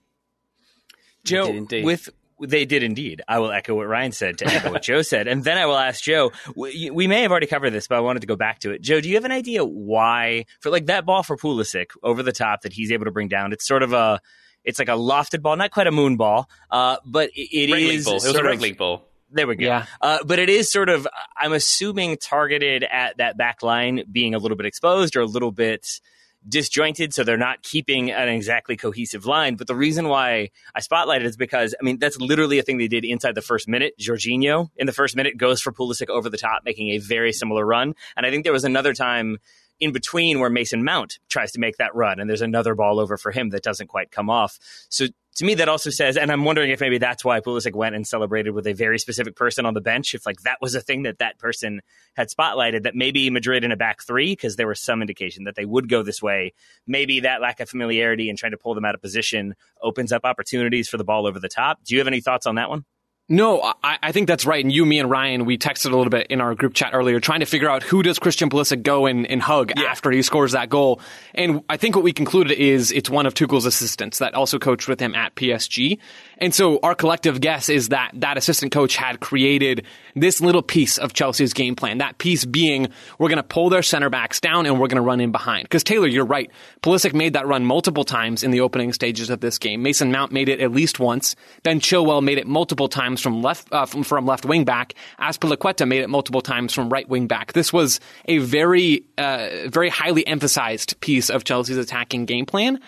[1.25, 3.23] Joe, with they did indeed.
[3.27, 5.79] I will echo what Ryan said to echo what Joe said, and then I will
[5.79, 6.33] ask Joe.
[6.55, 8.83] We, we, may have already covered this, but I wanted to go back to it.
[8.83, 12.33] Joe, do you have an idea why for like that ball for Pulisic over the
[12.33, 13.53] top that he's able to bring down?
[13.53, 14.21] It's sort of a
[14.64, 18.05] it's like a lofted ball, not quite a moon ball, uh, but it, it is.
[18.05, 18.14] Ball.
[18.14, 19.09] It was a red ball.
[19.31, 19.66] There we go.
[19.66, 19.87] Yeah.
[20.01, 24.38] Uh, but it is sort of, I'm assuming, targeted at that back line being a
[24.38, 26.01] little bit exposed or a little bit
[26.46, 29.55] disjointed, so they're not keeping an exactly cohesive line.
[29.55, 32.88] But the reason why I spotlighted is because, I mean, that's literally a thing they
[32.88, 33.94] did inside the first minute.
[33.98, 37.64] Jorginho in the first minute goes for Pulisic over the top, making a very similar
[37.64, 37.94] run.
[38.16, 39.38] And I think there was another time
[39.80, 43.16] in between where Mason Mount tries to make that run, and there's another ball over
[43.16, 44.58] for him that doesn't quite come off.
[44.88, 45.06] So
[45.37, 48.06] to me, that also says, and I'm wondering if maybe that's why Pulisic went and
[48.06, 50.14] celebrated with a very specific person on the bench.
[50.14, 51.80] If like that was a thing that that person
[52.14, 55.54] had spotlighted, that maybe Madrid in a back three, because there was some indication that
[55.54, 56.52] they would go this way.
[56.87, 60.24] Maybe that lack of familiarity and trying to pull them out of position opens up
[60.24, 61.82] opportunities for the ball over the top.
[61.82, 62.85] Do you have any thoughts on that one?
[63.33, 64.62] No, I, I, think that's right.
[64.62, 67.18] And you, me, and Ryan, we texted a little bit in our group chat earlier,
[67.18, 69.85] trying to figure out who does Christian Pulisic go and, and hug yeah.
[69.85, 71.00] after he scores that goal.
[71.35, 74.87] And I think what we concluded is it's one of Tuchel's assistants that also coached
[74.87, 75.98] with him at PSG.
[76.43, 79.87] And so our collective guess is that that assistant coach had created
[80.17, 81.99] this little piece of Chelsea's game plan.
[81.99, 82.88] That piece being,
[83.21, 85.63] we're going to pull their center backs down and we're going to run in behind.
[85.63, 86.51] Because Taylor, you're right.
[86.83, 89.85] Pulisic made that run multiple times in the opening stages of this game.
[89.85, 91.37] Mason Mount made it at least once.
[91.63, 94.95] Ben Chilwell made it multiple times from left uh, from, from left wing back.
[95.21, 97.53] Azpilicueta made it multiple times from right wing back.
[97.53, 102.81] This was a very uh, very highly emphasized piece of Chelsea's attacking game plan.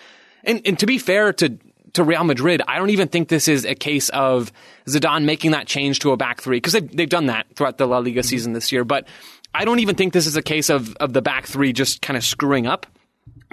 [0.43, 1.57] And, and to be fair to
[1.95, 4.51] to Real Madrid, I don't even think this is a case of
[4.87, 7.87] Zidane making that change to a back three because they've, they've done that throughout the
[7.87, 8.27] La Liga mm-hmm.
[8.27, 8.83] season this year.
[8.83, 9.07] But
[9.53, 12.17] I don't even think this is a case of, of the back three just kind
[12.17, 12.85] of screwing up.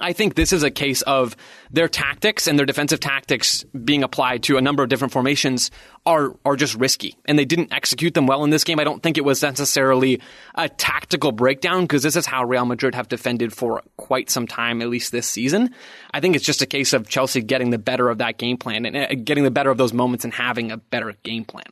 [0.03, 1.37] I think this is a case of
[1.71, 5.71] their tactics and their defensive tactics being applied to a number of different formations
[6.05, 8.81] are are just risky, and they didn't execute them well in this game.
[8.81, 10.21] I don't think it was necessarily
[10.57, 14.83] a tactical breakdown because this is how Real Madrid have defended for quite some time,
[14.83, 15.75] at least this season.
[16.13, 18.85] I think it's just a case of Chelsea getting the better of that game plan
[18.85, 21.67] and uh, getting the better of those moments and having a better game plan.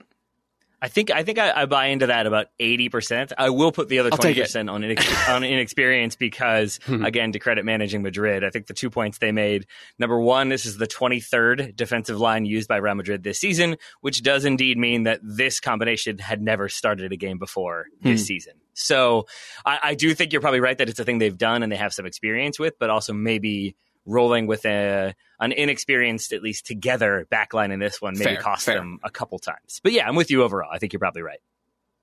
[0.82, 3.32] I think I think I, I, buy into that about eighty percent.
[3.36, 7.04] I will put the other twenty percent on inex- on inexperience because hmm.
[7.04, 9.66] again, to credit managing Madrid, I think the two points they made.
[9.98, 13.76] Number one, this is the twenty third defensive line used by Real Madrid this season,
[14.00, 18.24] which does indeed mean that this combination had never started a game before this hmm.
[18.24, 18.54] season.
[18.72, 19.26] So
[19.66, 21.76] I, I do think you're probably right that it's a thing they've done and they
[21.76, 23.76] have some experience with, but also maybe
[24.06, 28.66] rolling with a an inexperienced, at least together, backline in this one maybe fair, cost
[28.66, 28.76] fair.
[28.76, 29.80] them a couple times.
[29.82, 30.70] But yeah, I'm with you overall.
[30.70, 31.40] I think you're probably right.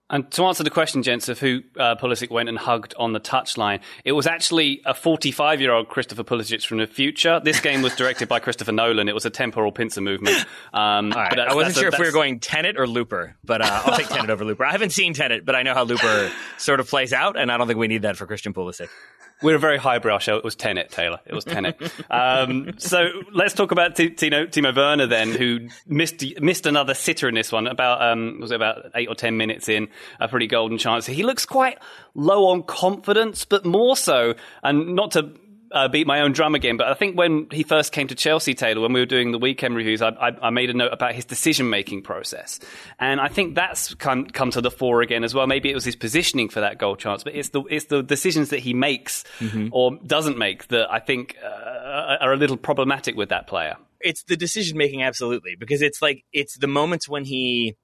[0.10, 3.20] And to answer the question, gents, of who uh, Pulisic went and hugged on the
[3.20, 7.41] touchline, it was actually a 45 year old Christopher Pulisic from the future.
[7.43, 9.10] This game was directed by Christopher Nolan.
[9.10, 10.45] It was a temporal pincer movement.
[10.74, 11.38] Um, right.
[11.38, 14.08] I wasn't sure a, if we were going Tenet or Looper, but uh, I'll take
[14.08, 14.64] Tenet over Looper.
[14.64, 17.58] I haven't seen Tenet, but I know how Looper sort of plays out, and I
[17.58, 18.88] don't think we need that for Christian Pulisic.
[19.42, 20.38] We're a very highbrow show.
[20.38, 21.20] It was Tenet, Taylor.
[21.26, 21.80] It was Tenet.
[22.10, 27.30] um, so let's talk about T- Timo, Timo Werner then, who missed missed another sitter
[27.30, 27.68] in this one.
[27.68, 31.06] About um, was it about eight or ten minutes in, a pretty golden chance.
[31.06, 31.78] He looks quite
[32.16, 34.34] low on confidence, but more so,
[34.64, 35.34] and not to
[35.72, 38.53] uh, beat my own drum again, but I think when he first came to Chelsea,
[38.53, 41.13] Taylor, when we were doing the weekend reviews, I, I, I made a note about
[41.13, 42.59] his decision making process,
[42.99, 45.47] and I think that's come, come to the fore again as well.
[45.47, 48.49] Maybe it was his positioning for that goal chance, but it's the it's the decisions
[48.49, 49.70] that he makes mm-hmm.
[49.72, 53.78] or doesn't make that I think uh, are a little problematic with that player.
[53.99, 57.76] It's the decision making, absolutely, because it's like it's the moments when he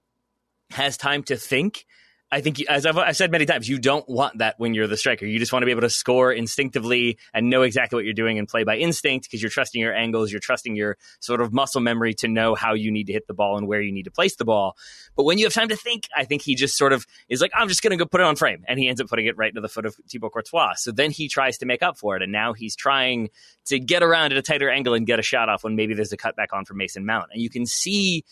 [0.72, 1.86] has time to think
[2.34, 4.98] I think, as I've, I've, said many times, you don't want that when you're the
[4.98, 5.24] striker.
[5.24, 8.40] You just want to be able to score instinctively and know exactly what you're doing
[8.40, 11.80] and play by instinct because you're trusting your angles, you're trusting your sort of muscle
[11.80, 14.12] memory to know how you need to hit the ball and where you need to
[14.12, 14.76] place the ball.
[15.16, 17.52] But when you have time to think, I think he just sort of is like,
[17.54, 18.64] I'm just going to go put it on frame.
[18.68, 20.74] And he ends up putting it right into the foot of Thibaut Courtois.
[20.78, 22.24] So then he tries to make up for it.
[22.24, 23.30] And now he's trying
[23.66, 26.14] to get around at a tighter angle and get a shot off when maybe there's
[26.14, 27.28] a cutback on for Mason Mount.
[27.32, 28.26] And you can see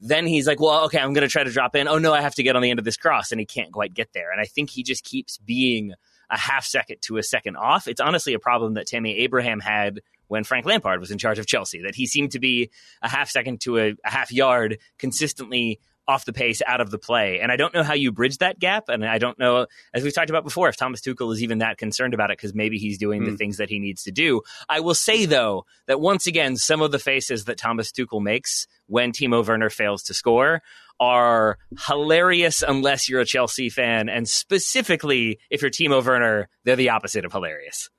[0.00, 1.88] then he's like, well, okay, I'm going to try to drop in.
[1.88, 3.72] Oh no, I have to get on the end of this cross, and he can't
[3.72, 4.30] quite get there.
[4.30, 5.92] And I think he just keeps being
[6.30, 7.86] a half second to a second off.
[7.86, 11.46] It's honestly a problem that Tammy Abraham had when Frank Lampard was in charge of
[11.46, 12.70] Chelsea, that he seemed to be
[13.02, 16.98] a half second to a, a half yard consistently off the pace, out of the
[16.98, 17.40] play.
[17.40, 18.88] And I don't know how you bridge that gap.
[18.88, 21.78] And I don't know, as we've talked about before, if Thomas Tuchel is even that
[21.78, 23.26] concerned about it because maybe he's doing mm.
[23.26, 23.36] the hmm.
[23.36, 24.42] things that he needs to do.
[24.68, 28.66] I will say, though, that once again, some of the faces that Thomas Tuchel makes
[28.86, 30.62] when Timo Werner fails to score
[31.00, 34.08] are hilarious unless you're a Chelsea fan.
[34.08, 37.90] And specifically, if you're Timo Werner, they're the opposite of hilarious.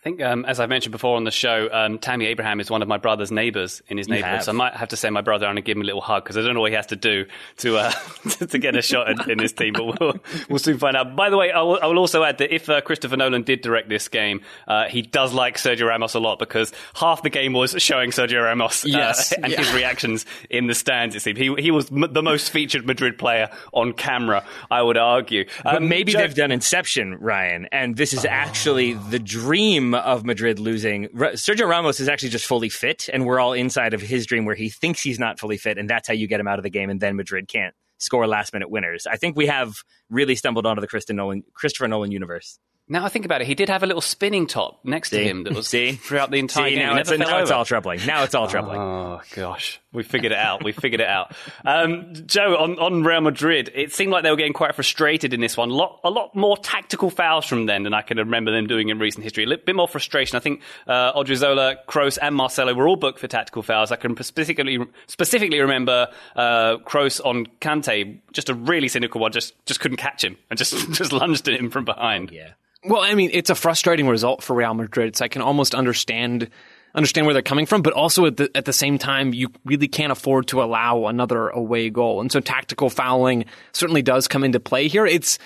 [0.00, 2.82] I think, um, as I've mentioned before on the show, um, Tammy Abraham is one
[2.82, 4.44] of my brother's neighbours in his neighbourhood.
[4.44, 6.22] So I might have to send my brother down and give him a little hug
[6.22, 7.26] because I don't know what he has to do
[7.58, 7.90] to uh,
[8.48, 9.72] to get a shot in, in, this team.
[9.72, 10.14] But we'll,
[10.48, 11.16] we'll soon find out.
[11.16, 13.60] By the way, I will, I will also add that if uh, Christopher Nolan did
[13.60, 17.52] direct this game, uh, he does like Sergio Ramos a lot because half the game
[17.52, 19.58] was showing Sergio Ramos uh, yes, and yeah.
[19.58, 21.16] his reactions in the stands.
[21.16, 24.44] It seemed he he was m- the most featured Madrid player on camera.
[24.70, 25.46] I would argue.
[25.64, 28.28] Um, but maybe they've done Inception, Ryan, and this is oh.
[28.28, 31.08] actually the dream of Madrid losing.
[31.08, 34.54] Sergio Ramos is actually just fully fit, and we're all inside of his dream where
[34.54, 36.70] he thinks he's not fully fit, and that's how you get him out of the
[36.70, 39.06] game, and then Madrid can't score last minute winners.
[39.06, 42.58] I think we have really stumbled onto the Nolan, Christopher Nolan universe.
[42.88, 45.18] Now I think about it, he did have a little spinning top next See?
[45.18, 45.92] to him that was See?
[45.92, 46.86] throughout the entire See, game.
[46.86, 48.00] Now, it's, now it's, all troubling.
[48.06, 48.78] Now it's all troubling.
[48.78, 50.64] Oh gosh, we figured it out.
[50.64, 51.34] We figured it out.
[51.64, 55.40] Um, Joe, on, on Real Madrid, it seemed like they were getting quite frustrated in
[55.40, 55.70] this one.
[55.70, 58.88] A lot, a lot more tactical fouls from them than I can remember them doing
[58.88, 59.44] in recent history.
[59.44, 60.36] A little bit more frustration.
[60.36, 63.92] I think uh, Odriozola, Kroos, and Marcelo were all booked for tactical fouls.
[63.92, 69.32] I can specifically specifically remember uh, Kroos on Kante, just a really cynical one.
[69.32, 72.30] Just just couldn't catch him and just just lunged at him from behind.
[72.30, 72.52] Yeah.
[72.84, 75.16] Well, I mean, it's a frustrating result for Real Madrid.
[75.16, 76.50] So I can almost understand
[76.94, 79.88] understand where they're coming from, but also at the, at the same time, you really
[79.88, 82.20] can't afford to allow another away goal.
[82.20, 85.06] And so tactical fouling certainly does come into play here.
[85.06, 85.38] It's,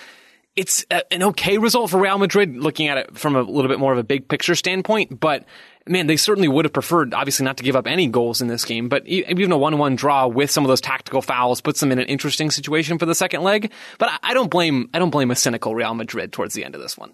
[0.55, 3.79] it's a, an okay result for Real Madrid looking at it from a little bit
[3.79, 5.45] more of a big picture standpoint, but
[5.85, 8.63] man, they certainly would have preferred, obviously, not to give up any goals in this
[8.63, 11.99] game, but even a 1-1 draw with some of those tactical fouls puts them in
[11.99, 13.71] an interesting situation for the second leg.
[13.99, 16.81] But I don't blame, I don't blame a cynical Real Madrid towards the end of
[16.81, 17.13] this one.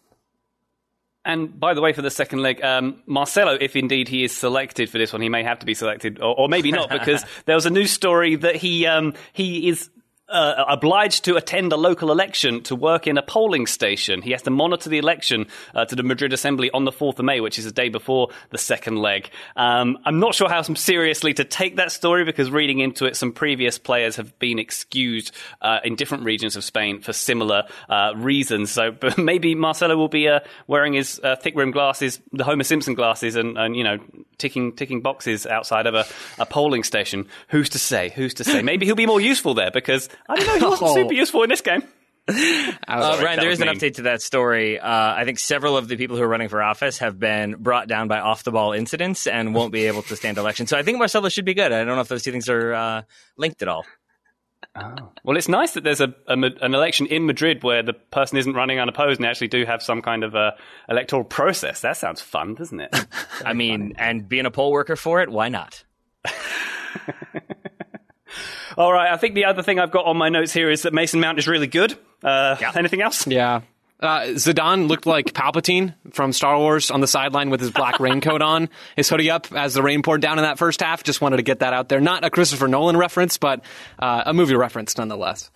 [1.30, 4.90] And by the way, for the second leg, um, Marcelo, if indeed he is selected
[4.90, 7.54] for this one, he may have to be selected, or, or maybe not, because there
[7.54, 9.92] was a news story that he um, he is
[10.30, 14.22] uh, obliged to attend a local election to work in a polling station.
[14.22, 17.26] He has to monitor the election uh, to the Madrid Assembly on the 4th of
[17.26, 19.30] May, which is the day before the second leg.
[19.56, 23.32] Um, I'm not sure how seriously to take that story because reading into it, some
[23.32, 28.72] previous players have been excused uh, in different regions of Spain for similar uh, reasons.
[28.72, 32.94] So maybe Marcelo will be uh, wearing his uh, thick rimmed glasses, the Homer Simpson
[32.94, 33.98] glasses, and, and you know
[34.38, 36.06] ticking ticking boxes outside of a,
[36.38, 37.28] a polling station.
[37.50, 38.10] Who's to say?
[38.10, 38.62] Who's to say?
[38.62, 40.58] Maybe he'll be more useful there because I don't know.
[40.58, 40.96] He wasn't oh.
[40.96, 41.84] super useful in this game.
[42.28, 44.80] Uh, Ryan, there is an update to that story.
[44.80, 47.88] Uh, I think several of the people who are running for office have been brought
[47.88, 50.68] down by off the ball incidents and won't be able to stand election.
[50.68, 51.72] So I think Marcelo should be good.
[51.72, 53.02] I don't know if those two things are uh,
[53.38, 53.86] linked at all.
[54.76, 55.12] Oh.
[55.24, 58.54] Well, it's nice that there's a, a, an election in Madrid where the person isn't
[58.54, 60.56] running unopposed and actually do have some kind of a
[60.88, 61.82] electoral process.
[61.82, 62.96] That sounds fun, doesn't it?
[63.46, 65.84] I mean, and being a poll worker for it, why not?
[68.78, 69.12] All right.
[69.12, 71.40] I think the other thing I've got on my notes here is that Mason Mount
[71.40, 71.94] is really good.
[72.24, 72.72] Uh, yeah.
[72.76, 73.28] Anything else?
[73.28, 73.62] Yeah.
[74.00, 78.42] Uh, Zidane looked like Palpatine from Star Wars on the sideline with his black raincoat
[78.42, 81.04] on, his hoodie up as the rain poured down in that first half.
[81.04, 82.00] Just wanted to get that out there.
[82.00, 83.62] Not a Christopher Nolan reference, but
[84.00, 85.52] uh, a movie reference nonetheless.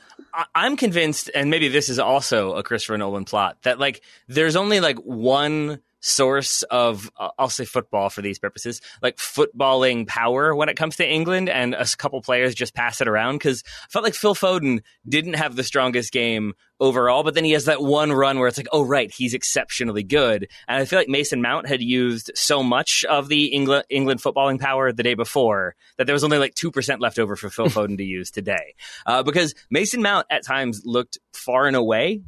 [0.53, 4.79] I'm convinced, and maybe this is also a Christopher Nolan plot, that like there's only
[4.79, 10.69] like one source of uh, I'll say football for these purposes, like footballing power when
[10.69, 14.03] it comes to England, and a couple players just pass it around because I felt
[14.03, 18.11] like Phil Foden didn't have the strongest game overall, but then he has that one
[18.11, 20.47] run where it's like, oh right, he's exceptionally good.
[20.67, 24.59] And I feel like Mason Mount had used so much of the England England footballing
[24.59, 27.65] power the day before that there was only like two percent left over for Phil
[27.69, 32.21] Foden to use today, uh, because Mason Mount at times looked far and away,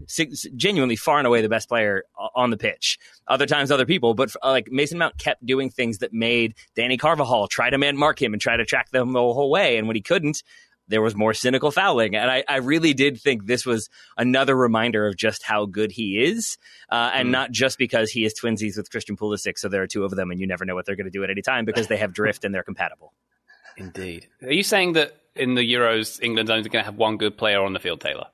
[0.55, 2.03] genuinely far and away the best player
[2.35, 2.97] on the pitch.
[3.27, 6.99] Other times, other people, but uh, like Mason Mount kept doing things that made Dani
[6.99, 9.87] Carvajal try to man mark him and try to track them the whole way, and
[9.87, 10.43] when he couldn't,
[10.87, 12.15] there was more cynical fouling.
[12.15, 16.23] And I, I, really did think this was another reminder of just how good he
[16.23, 16.57] is.
[16.89, 17.31] Uh, and mm.
[17.31, 19.57] not just because he is twinsies with Christian Pulisic.
[19.57, 21.23] So there are two of them and you never know what they're going to do
[21.23, 23.13] at any time because they have drift and they're compatible.
[23.77, 24.27] Indeed.
[24.41, 27.61] Are you saying that in the Euros, England's only going to have one good player
[27.61, 28.27] on the field, Taylor?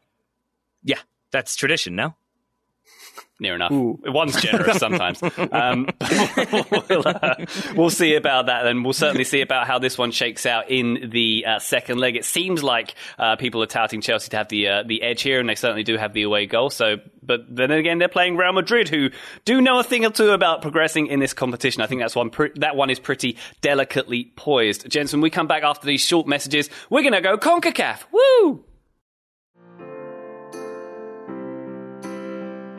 [0.84, 1.00] Yeah,
[1.32, 2.16] that's tradition, no?
[3.42, 3.72] Near enough.
[3.72, 4.00] Ooh.
[4.06, 5.22] One's generous sometimes.
[5.52, 5.90] um,
[6.90, 7.36] we'll, uh,
[7.76, 11.10] we'll, see about that, and we'll certainly see about how this one shakes out in
[11.12, 12.16] the uh, second leg.
[12.16, 15.40] It seems like uh, people are touting Chelsea to have the uh, the edge here,
[15.40, 16.70] and they certainly do have the away goal.
[16.70, 19.10] So, but then again, they're playing Real Madrid, who
[19.44, 21.82] do know a thing or two about progressing in this competition.
[21.82, 22.30] I think that's one.
[22.30, 24.88] Pre- that one is pretty delicately poised.
[24.90, 28.04] Gents, when we come back after these short messages, we're going to go Concacaf.
[28.12, 28.64] Woo!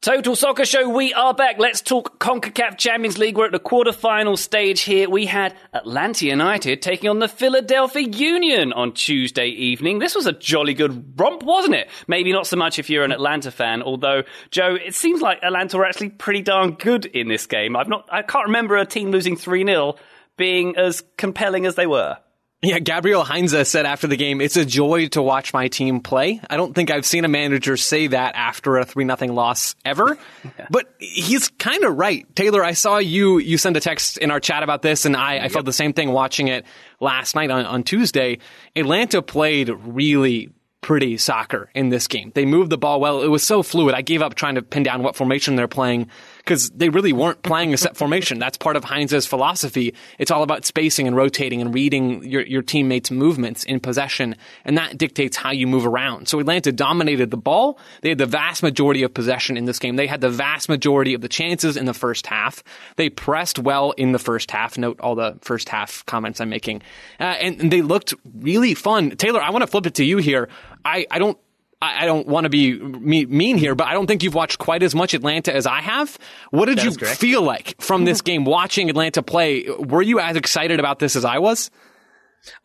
[0.00, 1.58] Total Soccer Show, we are back.
[1.58, 3.36] Let's talk CONCACAF Champions League.
[3.36, 5.10] We're at the quarterfinal stage here.
[5.10, 9.98] We had Atlanta United taking on the Philadelphia Union on Tuesday evening.
[9.98, 11.90] This was a jolly good romp, wasn't it?
[12.06, 14.22] Maybe not so much if you're an Atlanta fan, although,
[14.52, 17.74] Joe, it seems like Atlanta were actually pretty darn good in this game.
[17.74, 19.96] I've not, I can't remember a team losing 3 0
[20.36, 22.18] being as compelling as they were.
[22.60, 26.40] Yeah, Gabriel Heinze said after the game, it's a joy to watch my team play.
[26.50, 30.18] I don't think I've seen a manager say that after a 3 nothing loss ever.
[30.58, 30.66] Yeah.
[30.70, 32.24] But he's kind of right.
[32.34, 35.38] Taylor, I saw you, you send a text in our chat about this and I,
[35.38, 36.64] I felt the same thing watching it
[37.00, 38.38] last night on, on Tuesday.
[38.74, 40.50] Atlanta played really
[40.80, 42.32] pretty soccer in this game.
[42.34, 43.22] They moved the ball well.
[43.22, 43.94] It was so fluid.
[43.94, 46.08] I gave up trying to pin down what formation they're playing
[46.48, 48.38] because they really weren't playing a set formation.
[48.38, 49.94] That's part of Heinze's philosophy.
[50.18, 54.34] It's all about spacing and rotating and reading your, your teammates' movements in possession,
[54.64, 56.26] and that dictates how you move around.
[56.26, 57.78] So Atlanta dominated the ball.
[58.00, 59.96] They had the vast majority of possession in this game.
[59.96, 62.64] They had the vast majority of the chances in the first half.
[62.96, 64.78] They pressed well in the first half.
[64.78, 66.80] Note all the first half comments I'm making.
[67.20, 69.10] Uh, and, and they looked really fun.
[69.10, 70.48] Taylor, I want to flip it to you here.
[70.82, 71.36] I, I don't
[71.80, 74.96] I don't want to be mean here, but I don't think you've watched quite as
[74.96, 76.18] much Atlanta as I have.
[76.50, 79.68] What did you feel like from this game watching Atlanta play?
[79.68, 81.70] Were you as excited about this as I was?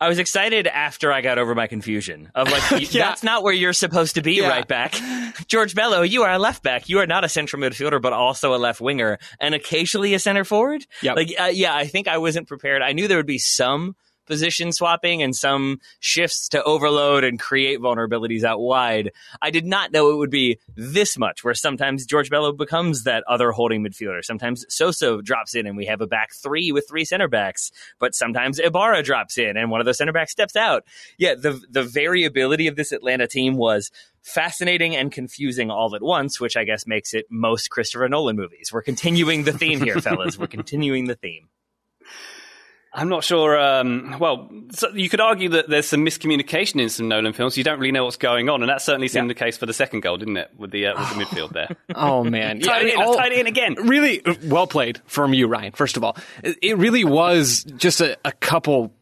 [0.00, 2.62] I was excited after I got over my confusion of like,
[2.92, 3.06] yeah.
[3.06, 4.48] that's not where you're supposed to be yeah.
[4.48, 4.94] right back.
[5.46, 6.88] George Bello, you are a left back.
[6.88, 10.44] You are not a central midfielder, but also a left winger and occasionally a center
[10.44, 10.86] forward.
[11.02, 11.16] Yep.
[11.16, 12.82] Like, uh, yeah, I think I wasn't prepared.
[12.82, 13.94] I knew there would be some
[14.26, 19.12] position swapping and some shifts to overload and create vulnerabilities out wide.
[19.40, 23.24] I did not know it would be this much, where sometimes George Bello becomes that
[23.28, 24.24] other holding midfielder.
[24.24, 28.14] Sometimes Soso drops in and we have a back three with three center backs, but
[28.14, 30.84] sometimes Ibarra drops in and one of those center backs steps out.
[31.18, 33.90] Yeah, the the variability of this Atlanta team was
[34.22, 38.70] fascinating and confusing all at once, which I guess makes it most Christopher Nolan movies.
[38.72, 40.38] We're continuing the theme here, fellas.
[40.38, 41.48] We're continuing the theme.
[42.96, 43.58] I'm not sure.
[43.58, 47.58] Um, well, so you could argue that there's some miscommunication in some Nolan films.
[47.58, 49.34] You don't really know what's going on, and that certainly seemed yeah.
[49.34, 50.50] the case for the second goal, didn't it?
[50.56, 51.76] With the uh, with the midfield there.
[51.96, 53.74] oh man, tied, yeah, it in, all, tied it in again.
[53.74, 55.72] Really well played from you, Ryan.
[55.72, 58.94] First of all, it really was just a, a couple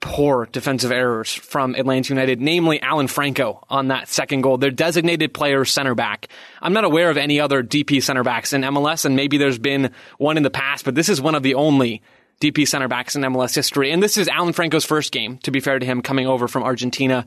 [0.00, 4.58] poor defensive errors from Atlanta United, namely Alan Franco on that second goal.
[4.58, 6.28] Their designated player center back.
[6.60, 9.90] I'm not aware of any other DP center backs in MLS, and maybe there's been
[10.18, 12.02] one in the past, but this is one of the only
[12.40, 13.90] DP center backs in MLS history.
[13.90, 16.62] And this is Alan Franco's first game, to be fair to him, coming over from
[16.62, 17.26] Argentina.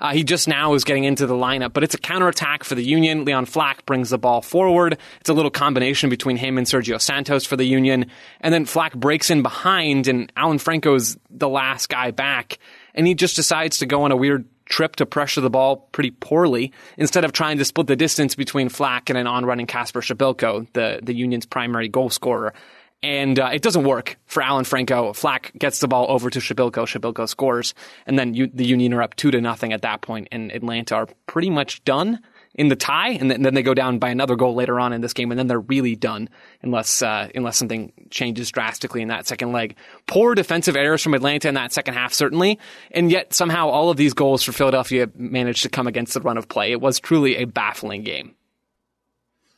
[0.00, 2.82] Uh, he just now is getting into the lineup, but it's a counterattack for the
[2.82, 3.24] Union.
[3.24, 4.98] Leon Flach brings the ball forward.
[5.20, 8.06] It's a little combination between him and Sergio Santos for the Union.
[8.40, 12.58] And then Flach breaks in behind, and Alan Franco's the last guy back.
[12.94, 16.10] And he just decides to go on a weird trip to pressure the ball pretty
[16.10, 20.66] poorly instead of trying to split the distance between Flach and an on-running Kacper Przybyłko,
[20.72, 22.54] the, the Union's primary goal scorer
[23.02, 25.12] and uh, it doesn't work for Alan Franco.
[25.12, 26.84] Flach gets the ball over to Przybyłko.
[26.84, 27.74] Przybyłko scores,
[28.06, 30.94] and then you, the Union are up two to nothing at that point, and Atlanta
[30.94, 32.20] are pretty much done
[32.54, 35.14] in the tie, and then they go down by another goal later on in this
[35.14, 36.28] game, and then they're really done
[36.62, 39.76] unless uh, unless something changes drastically in that second leg.
[40.06, 42.58] Poor defensive errors from Atlanta in that second half, certainly,
[42.90, 46.36] and yet somehow all of these goals for Philadelphia managed to come against the run
[46.36, 46.72] of play.
[46.72, 48.34] It was truly a baffling game.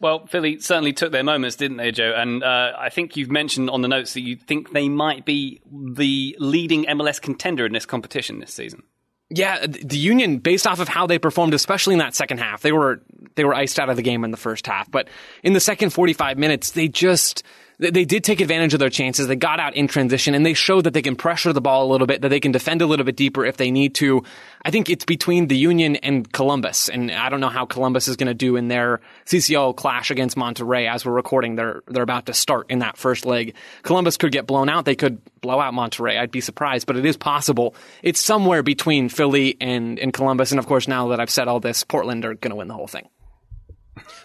[0.05, 2.12] Well, Philly certainly took their moments, didn't they, Joe?
[2.14, 5.62] And uh, I think you've mentioned on the notes that you think they might be
[5.72, 8.82] the leading MLS contender in this competition this season.
[9.30, 12.70] Yeah, the Union, based off of how they performed, especially in that second half, they
[12.70, 13.00] were
[13.36, 14.90] they were iced out of the game in the first half.
[14.90, 15.09] But
[15.42, 17.42] in the second forty five minutes, they just
[17.91, 19.26] they did take advantage of their chances.
[19.26, 21.91] They got out in transition and they showed that they can pressure the ball a
[21.91, 24.22] little bit, that they can defend a little bit deeper if they need to.
[24.64, 26.89] I think it's between the Union and Columbus.
[26.89, 30.37] And I don't know how Columbus is going to do in their CCL clash against
[30.37, 30.89] Monterrey.
[30.91, 33.55] As we're recording, they're, they're about to start in that first leg.
[33.82, 34.85] Columbus could get blown out.
[34.85, 36.18] They could blow out Monterrey.
[36.18, 37.74] I'd be surprised, but it is possible.
[38.03, 40.53] It's somewhere between Philly and, and Columbus.
[40.53, 42.74] And of course, now that I've said all this, Portland are going to win the
[42.74, 43.09] whole thing.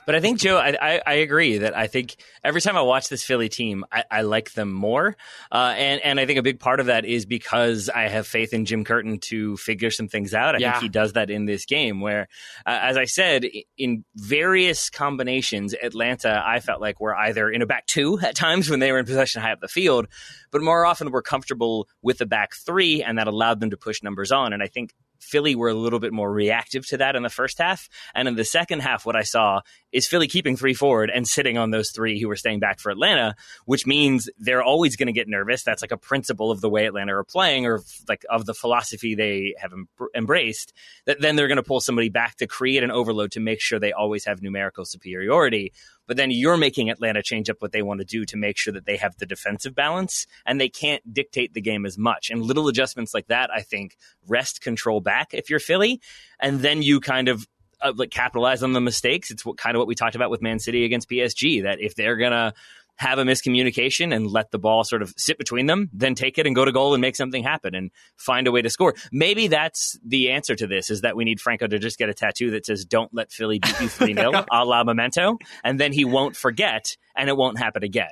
[0.06, 3.10] But I think Joe, I, I, I, agree that I think every time I watch
[3.10, 5.16] this Philly team, I, I like them more,
[5.52, 8.54] uh, and and I think a big part of that is because I have faith
[8.54, 10.56] in Jim Curtin to figure some things out.
[10.56, 10.72] I yeah.
[10.74, 12.02] think he does that in this game.
[12.02, 12.28] Where,
[12.66, 13.45] uh, as I said,
[13.78, 18.70] in various combinations, Atlanta I felt like were either in a back two at times
[18.70, 20.08] when they were in possession high up the field,
[20.52, 24.04] but more often were comfortable with the back three, and that allowed them to push
[24.04, 24.54] numbers on.
[24.54, 27.57] And I think Philly were a little bit more reactive to that in the first
[27.59, 27.89] half.
[28.15, 29.61] And in the second half, what I saw
[29.91, 32.91] is Philly keeping three forward and sitting on those three who were staying back for
[32.91, 35.63] Atlanta, which means they're always going to get nervous.
[35.63, 39.15] That's like a principle of the way Atlanta are playing or like of the philosophy
[39.15, 40.74] they have em- embraced.
[41.05, 43.80] That then they're going to pull somebody back to create an overload to make sure
[43.80, 45.74] they always have numerical superiority.
[46.10, 48.74] But then you're making Atlanta change up what they want to do to make sure
[48.74, 52.32] that they have the defensive balance and they can't dictate the game as much.
[52.32, 53.95] And little adjustments like that, I think,
[54.28, 56.01] rest control back if you're Philly.
[56.39, 57.47] And then you kind of
[57.80, 59.30] uh, like capitalize on the mistakes.
[59.30, 61.62] It's what kind of what we talked about with Man City against PSG.
[61.62, 62.55] That if they're gonna
[63.00, 66.45] have a miscommunication and let the ball sort of sit between them, then take it
[66.45, 68.93] and go to goal and make something happen and find a way to score.
[69.12, 72.14] Maybe that's the answer to this is that we need Franco to just get a
[72.14, 75.38] tattoo that says, don't let Philly beat you 3 0, a la memento.
[75.64, 78.12] And then he won't forget and it won't happen again.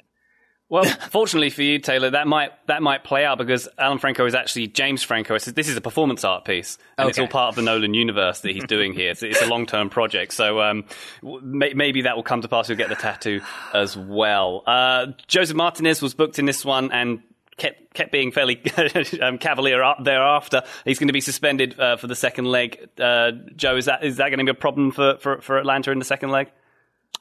[0.70, 4.36] Well, fortunately for you, Taylor, that might that might play out because Alan Franco is
[4.36, 5.38] actually James Franco.
[5.38, 7.10] So This is a performance art piece, and okay.
[7.10, 9.12] it's all part of the Nolan universe that he's doing here.
[9.12, 10.86] It's, it's a long term project, so um,
[11.24, 12.70] maybe that will come to pass.
[12.70, 13.42] You'll get the tattoo
[13.74, 14.64] as well.
[14.66, 17.22] Uh, Josef Martinez was booked in this one and
[17.58, 18.62] kept kept being fairly
[19.22, 20.64] um, cavalier thereafter.
[20.86, 22.90] He's going to be suspended uh, for the second leg.
[23.00, 25.92] Uh, Joe, is that is that going to be a problem for, for, for Atlanta
[25.92, 26.52] in the second leg?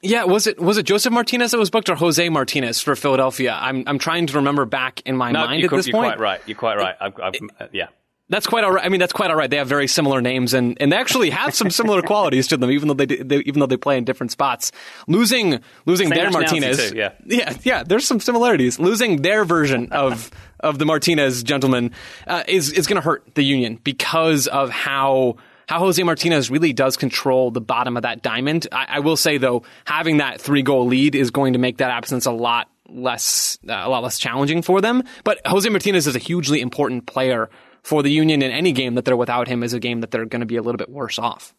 [0.01, 3.57] Yeah, was it was it Josef Martinez that was booked or Jose Martinez for Philadelphia?
[3.59, 6.05] I'm I'm trying to remember back in my no, mind at this you're point.
[6.05, 6.41] You're quite right.
[6.45, 6.95] You're quite right.
[7.01, 7.87] I've, I've, uh, yeah.
[8.29, 8.85] That's quite all right.
[8.85, 9.49] I mean, that's quite all right.
[9.49, 12.69] They have very similar names, and, and they actually have some similar qualities to them,
[12.71, 14.73] even though they, they, even though they play in different spots.
[15.07, 17.83] Losing losing Same their Martinez, too, yeah, yeah, yeah.
[17.83, 18.79] There's some similarities.
[18.79, 20.29] Losing their version of
[20.59, 21.91] of the Martinez gentleman
[22.27, 25.37] uh, is is going to hurt the Union because of how
[25.67, 28.67] how Jose Martinez really does control the bottom of that diamond.
[28.71, 31.91] I, I will say though, having that three goal lead is going to make that
[31.91, 35.03] absence a lot less uh, a lot less challenging for them.
[35.23, 37.49] But Jose Martinez is a hugely important player
[37.83, 40.25] for the Union in any game that they're without him is a game that they're
[40.25, 41.53] going to be a little bit worse off.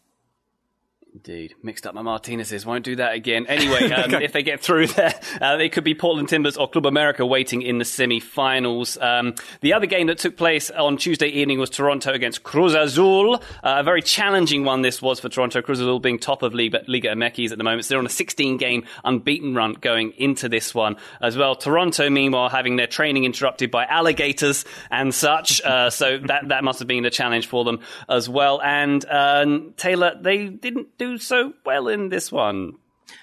[1.11, 1.55] Indeed.
[1.63, 2.65] Mixed up my Martinez's.
[2.65, 3.47] Won't do that again.
[3.47, 6.85] Anyway, um, if they get through there, uh, it could be Portland Timbers or Club
[6.85, 8.97] America waiting in the semi finals.
[9.01, 13.35] Um, the other game that took place on Tuesday evening was Toronto against Cruz Azul.
[13.35, 15.61] Uh, a very challenging one this was for Toronto.
[15.61, 17.85] Cruz Azul being top of Liga, Liga MX at the moment.
[17.85, 21.55] So they're on a 16 game unbeaten run going into this one as well.
[21.55, 25.61] Toronto, meanwhile, having their training interrupted by alligators and such.
[25.63, 28.61] Uh, so that, that must have been a challenge for them as well.
[28.61, 29.45] And uh,
[29.75, 32.73] Taylor, they didn't do so well in this one.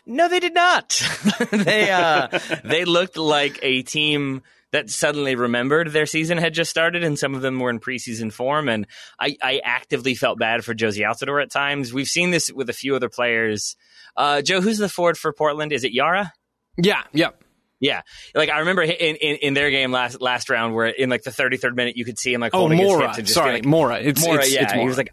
[0.04, 1.02] No, they did not.
[1.52, 2.28] they uh,
[2.64, 7.34] they looked like a team that suddenly remembered their season had just started, and some
[7.34, 8.68] of them were in preseason form.
[8.68, 8.86] And
[9.18, 11.92] I, I actively felt bad for Jozy Altidore at times.
[11.92, 13.76] We've seen this with a few other players.
[14.16, 15.72] Uh, Joe, who's the forward for Portland?
[15.72, 16.32] Is it Yara?
[16.76, 17.42] Yeah, yep.
[17.78, 18.02] Yeah,
[18.34, 21.30] like I remember in, in, in, their game last last round, where in like the
[21.30, 24.24] thirty third minute, you could see him like oh Mora, his sorry, like, Mora, it's
[24.24, 24.82] Mora, it's, yeah, it's Mora.
[24.82, 25.10] he was like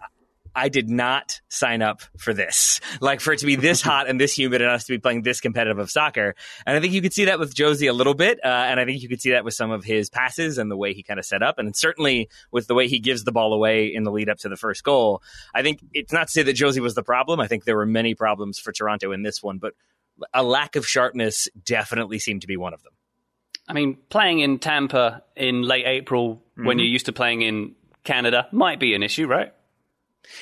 [0.55, 2.79] I did not sign up for this.
[3.01, 5.23] Like for it to be this hot and this humid and us to be playing
[5.23, 6.35] this competitive of soccer.
[6.65, 8.39] And I think you could see that with Jozy a little bit.
[8.43, 10.77] Uh, and I think you could see that with some of his passes and the
[10.77, 11.59] way he kind of set up.
[11.59, 14.49] And certainly with the way he gives the ball away in the lead up to
[14.49, 15.21] the first goal.
[15.53, 17.39] I think it's not to say that Jozy was the problem.
[17.39, 19.73] I think there were many problems for Toronto in this one, but
[20.33, 22.93] a lack of sharpness definitely seemed to be one of them.
[23.67, 26.65] I mean, playing in Tampa in late April mm-hmm.
[26.65, 29.53] when you're used to playing in Canada might be an issue, right?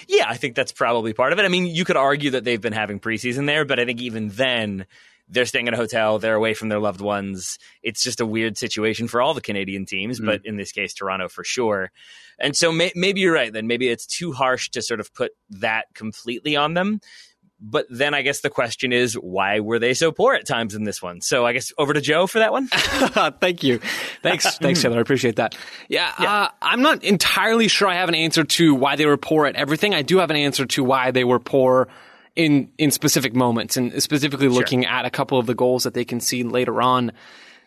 [0.07, 1.45] Yeah, I think that's probably part of it.
[1.45, 4.29] I mean, you could argue that they've been having preseason there, but I think even
[4.29, 4.85] then,
[5.31, 7.57] they're staying at a hotel, they're away from their loved ones.
[7.81, 10.25] It's just a weird situation for all the Canadian teams, mm.
[10.25, 11.91] but in this case, Toronto for sure.
[12.37, 13.65] And so may- maybe you're right then.
[13.65, 16.99] Maybe it's too harsh to sort of put that completely on them.
[17.63, 20.83] But then I guess the question is, why were they so poor at times in
[20.83, 21.21] this one?
[21.21, 22.67] So I guess over to Joe for that one.
[23.39, 23.79] Thank you.
[24.23, 24.57] Thanks.
[24.59, 24.97] Thanks, Taylor.
[24.97, 25.55] I appreciate that.
[25.87, 26.11] Yeah.
[26.19, 26.33] yeah.
[26.33, 29.55] Uh, I'm not entirely sure I have an answer to why they were poor at
[29.55, 29.93] everything.
[29.93, 31.87] I do have an answer to why they were poor
[32.35, 34.91] in, in specific moments and specifically looking sure.
[34.91, 37.11] at a couple of the goals that they can see later on.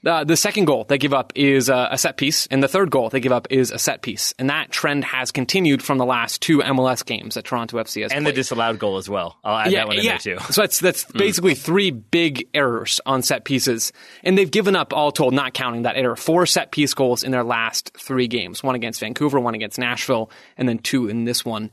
[0.05, 2.91] Uh, the second goal they give up is a, a, set piece, and the third
[2.91, 6.05] goal they give up is a set piece, and that trend has continued from the
[6.05, 8.13] last two MLS games that Toronto FC has.
[8.13, 8.35] And played.
[8.35, 9.39] the disallowed goal as well.
[9.43, 10.19] I'll add yeah, that one in yeah.
[10.19, 10.45] there too.
[10.53, 11.19] So that's that's mm.
[11.19, 13.93] basically three big errors on set pieces,
[14.23, 17.31] and they've given up all told, not counting that error, four set piece goals in
[17.31, 21.45] their last three games: one against Vancouver, one against Nashville, and then two in this
[21.45, 21.71] one.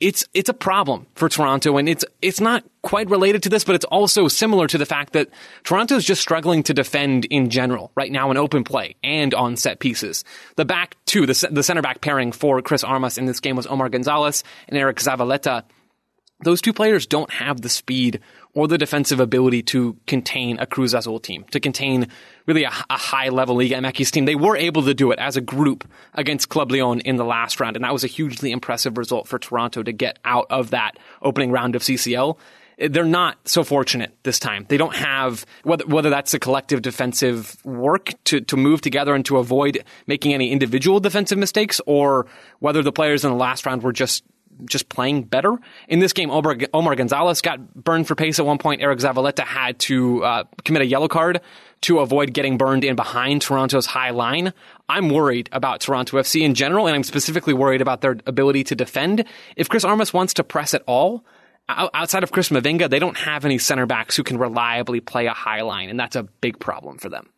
[0.00, 3.76] It's it's a problem for Toronto, and it's it's not quite related to this, but
[3.76, 5.28] it's also similar to the fact that
[5.62, 9.56] Toronto is just struggling to defend in general right now in open play and on
[9.56, 10.24] set pieces.
[10.56, 13.68] The back two, the the center back pairing for Chris Armas in this game was
[13.68, 15.62] Omar Gonzalez and Eriq Zavaleta.
[16.44, 18.20] Those two players don't have the speed
[18.52, 22.08] or the defensive ability to contain a Cruz Azul team, to contain
[22.46, 24.24] really a, a high level Liga MX team.
[24.24, 27.60] They were able to do it as a group against Club Leon in the last
[27.60, 30.98] round, and that was a hugely impressive result for Toronto to get out of that
[31.22, 32.38] opening round of CCL.
[32.76, 34.66] They're not so fortunate this time.
[34.68, 39.24] They don't have whether whether that's a collective defensive work to to move together and
[39.26, 42.26] to avoid making any individual defensive mistakes, or
[42.58, 44.24] whether the players in the last round were just
[44.64, 45.56] just playing better.
[45.88, 48.80] In this game, Omar, Omar Gonzalez got burned for pace at one point.
[48.80, 51.40] Eriq Zavaleta had to uh, commit a yellow card
[51.82, 54.52] to avoid getting burned in behind Toronto's high line.
[54.88, 58.74] I'm worried about Toronto FC in general, and I'm specifically worried about their ability to
[58.74, 59.24] defend.
[59.56, 61.24] If Chris Armas wants to press at all,
[61.68, 65.32] outside of Chris Mavinga, they don't have any center backs who can reliably play a
[65.32, 67.28] high line, and that's a big problem for them.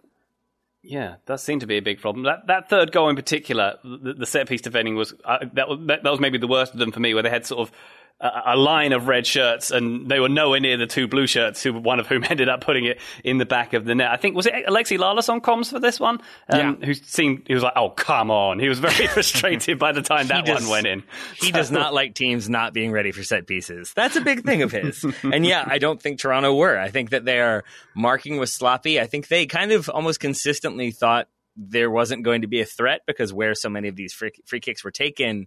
[0.89, 2.25] Yeah, that seemed to be a big problem.
[2.25, 5.81] That that third goal in particular, the, the set piece defending was uh, that, was
[5.87, 7.75] that, that was maybe the worst of them for me, where they had sort of
[8.19, 11.63] a, line of red shirts, and they were nowhere near the two blue shirts.
[11.63, 14.11] Who one of whom ended up putting it in the back of the net.
[14.11, 16.87] I think was it Alexi Lalas on comms for this one, um, yeah.
[16.87, 20.29] who seemed he was like, "Oh come on!" He was very frustrated by the time
[20.29, 21.03] that does, one went in.
[21.35, 21.53] He so.
[21.53, 23.93] does not like teams not being ready for set pieces.
[23.95, 25.05] That's a big thing of his.
[25.23, 26.79] and yeah, I don't think Toronto were.
[26.79, 27.65] I think that their
[27.95, 28.99] marking was sloppy.
[28.99, 33.03] I think they kind of almost consistently thought there wasn't going to be a threat
[33.07, 35.47] because where so many of these free, free kicks were taken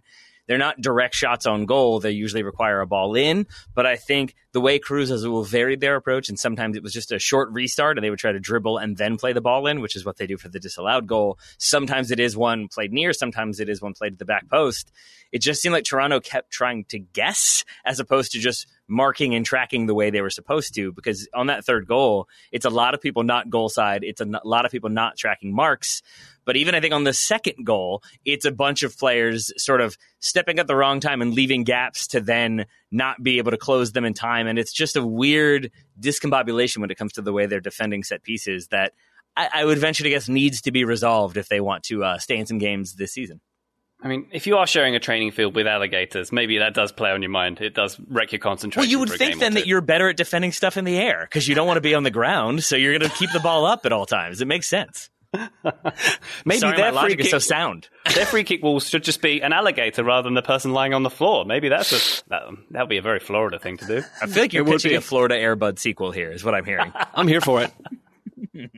[0.50, 2.00] they're not direct shots on goal.
[2.00, 3.46] They usually require a ball in.
[3.72, 7.12] But I think the way Cruz Azul varied their approach, and sometimes it was just
[7.12, 9.80] a short restart and they would try to dribble and then play the ball in,
[9.80, 11.38] which is what they do for the disallowed goal.
[11.58, 14.90] Sometimes it is one played near, sometimes it is one played to the back post.
[15.30, 19.46] It just seemed like Toronto kept trying to guess as opposed to just marking and
[19.46, 20.90] tracking the way they were supposed to.
[20.92, 24.26] Because on that third goal, it's a lot of people not goal side, it's a
[24.44, 26.02] lot of people not tracking marks.
[26.44, 29.96] But even I think on the second goal, it's a bunch of players sort of
[30.20, 33.92] stepping at the wrong time and leaving gaps to then not be able to close
[33.92, 34.46] them in time.
[34.46, 35.70] And it's just a weird
[36.00, 38.92] discombobulation when it comes to the way they're defending set pieces that
[39.36, 42.18] I, I would venture to guess needs to be resolved if they want to uh,
[42.18, 43.40] stay in some games this season.
[44.02, 47.10] I mean, if you are sharing a training field with alligators, maybe that does play
[47.10, 47.60] on your mind.
[47.60, 48.80] It does wreck your concentration.
[48.80, 51.46] Well, you would think then that you're better at defending stuff in the air because
[51.46, 53.66] you don't want to be on the ground, so you're going to keep the ball
[53.66, 54.40] up at all times.
[54.40, 55.09] It makes sense.
[56.44, 57.88] Maybe Sorry, their free kick is so sound.
[58.14, 61.04] their free kick walls should just be an alligator rather than the person lying on
[61.04, 61.44] the floor.
[61.44, 62.24] Maybe that's a
[62.70, 64.02] that would be a very Florida thing to do.
[64.20, 66.32] I feel like you're pitching a Florida Airbud sequel here.
[66.32, 66.92] Is what I'm hearing.
[67.14, 67.72] I'm here for it.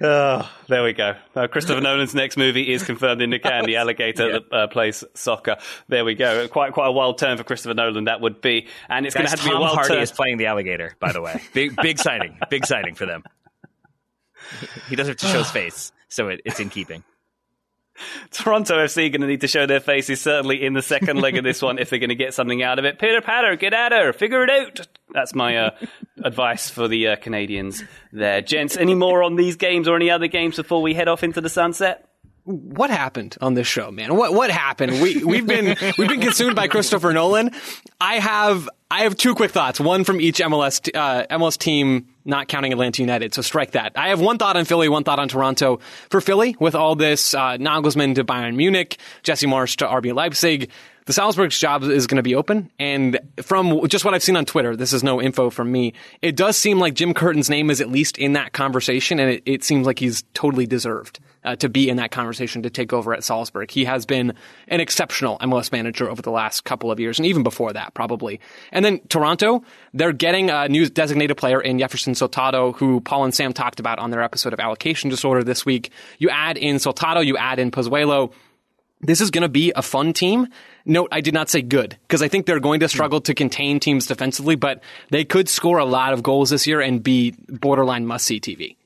[0.00, 1.14] oh, there we go.
[1.34, 3.64] Uh, Christopher Nolan's next movie is confirmed in the can.
[3.66, 4.38] The alligator yeah.
[4.38, 5.56] that uh, plays soccer.
[5.88, 6.48] There we go.
[6.48, 9.30] Quite quite a wild turn for Christopher Nolan that would be, and it's going to
[9.30, 10.02] have to be a wild Hardy turn.
[10.02, 11.42] is playing the alligator, by the way.
[11.52, 12.38] Big big sighting.
[12.48, 13.24] Big signing for them.
[14.88, 17.04] he doesn't have to show his face, so it, it's in keeping.
[18.30, 21.44] Toronto FC going to need to show their faces certainly in the second leg of
[21.44, 22.98] this one if they're going to get something out of it.
[22.98, 24.86] Pitter patter, get at her, figure it out.
[25.12, 25.70] That's my uh,
[26.24, 27.82] advice for the uh, Canadians
[28.12, 28.40] there.
[28.40, 31.40] Gents, any more on these games or any other games before we head off into
[31.40, 32.08] the sunset?
[32.44, 34.14] What happened on this show, man?
[34.16, 35.00] What what happened?
[35.00, 37.52] We we've been we've been consumed by Christopher Nolan.
[37.98, 39.80] I have I have two quick thoughts.
[39.80, 43.32] One from each MLS uh, MLS team, not counting Atlanta United.
[43.32, 43.92] So strike that.
[43.96, 45.80] I have one thought on Philly, one thought on Toronto.
[46.10, 50.70] For Philly, with all this uh, Nagelsmann to Bayern Munich, Jesse Marsch to RB Leipzig,
[51.06, 52.70] the Salzburg's job is going to be open.
[52.78, 55.94] And from just what I've seen on Twitter, this is no info from me.
[56.20, 59.42] It does seem like Jim Curtin's name is at least in that conversation, and it,
[59.46, 63.14] it seems like he's totally deserved uh, to be in that conversation to take over
[63.14, 63.70] at Salzburg.
[63.70, 64.34] He has been
[64.68, 68.40] an exceptional MLS manager over the last couple of years, and even before that, probably.
[68.72, 73.34] And then Toronto, they're getting a new designated player in Jefferson Soteldo, who Paul and
[73.34, 75.90] Sam talked about on their episode of Allocation Disorder this week.
[76.18, 78.32] You add in Soteldo, you add in Pozuelo
[79.04, 80.48] this is going to be a fun team.
[80.86, 83.80] Note, I did not say good because I think they're going to struggle to contain
[83.80, 88.06] teams defensively, but they could score a lot of goals this year and be borderline
[88.06, 88.76] must see TV.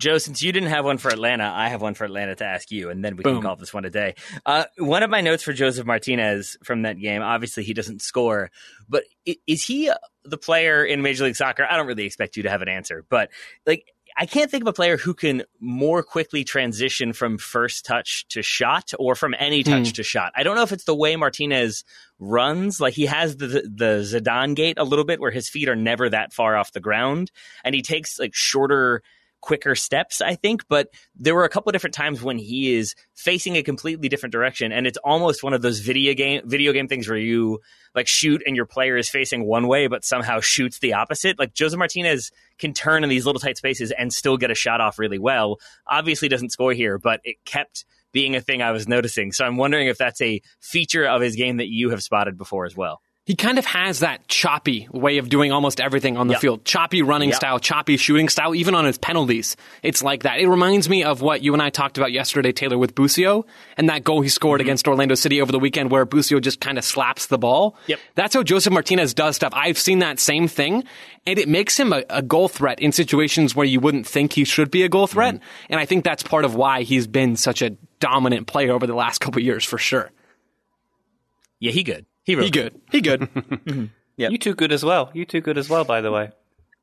[0.00, 2.70] Joe, since you didn't have one for Atlanta, I have one for Atlanta to ask
[2.70, 3.36] you, and then we Boom.
[3.36, 4.14] can call this one a day.
[4.46, 8.50] Uh, one of my notes for Josef Martinez from that game, obviously he doesn't score,
[8.88, 9.04] but
[9.46, 9.92] is he
[10.24, 11.66] the player in Major League Soccer?
[11.68, 13.30] I don't really expect you to have an answer, but
[13.66, 13.84] like
[14.16, 18.42] I can't think of a player who can more quickly transition from first touch to
[18.42, 19.94] shot or from any touch mm.
[19.94, 20.32] to shot.
[20.34, 21.84] I don't know if it's the way Martinez
[22.18, 22.80] runs.
[22.80, 26.08] Like he has the the Zidane gait a little bit where his feet are never
[26.08, 27.30] that far off the ground
[27.64, 29.02] and he takes like shorter
[29.40, 30.66] quicker steps, I think.
[30.68, 34.32] But there were a couple of different times when he is facing a completely different
[34.32, 37.60] direction, and it's almost one of those video game video game things where you
[37.94, 41.38] like shoot and your player is facing one way, but somehow shoots the opposite.
[41.38, 44.80] Like Jose Martinez can turn in these little tight spaces and still get a shot
[44.80, 45.58] off really well.
[45.86, 49.32] Obviously, doesn't score here, but it kept being a thing I was noticing.
[49.32, 52.66] So I'm wondering if that's a feature of his game that you have spotted before
[52.66, 56.32] as well he kind of has that choppy way of doing almost everything on the
[56.32, 56.40] yep.
[56.40, 56.64] field.
[56.64, 57.36] Choppy running yep.
[57.36, 59.56] style, choppy shooting style, even on his penalties.
[59.82, 60.40] It's like that.
[60.40, 63.44] It reminds me of what you and I talked about yesterday, Taylor, with Busio
[63.76, 64.68] and that goal he scored mm-hmm.
[64.68, 67.76] against Orlando City over the weekend where Busio just kind of slaps the ball.
[67.88, 68.00] Yep.
[68.14, 69.52] That's how Josef Martinez does stuff.
[69.54, 70.84] I've seen that same thing
[71.26, 74.44] and it makes him a, a goal threat in situations where you wouldn't think he
[74.44, 75.34] should be a goal threat.
[75.34, 75.66] Mm-hmm.
[75.68, 78.94] And I think that's part of why he's been such a dominant player over the
[78.94, 80.10] last couple years for sure.
[81.60, 82.06] Yeah, he good.
[82.24, 82.80] He, he good.
[82.90, 83.20] He good.
[83.34, 83.84] mm-hmm.
[84.16, 85.10] You two good as well.
[85.14, 86.30] You two good as well, by the way.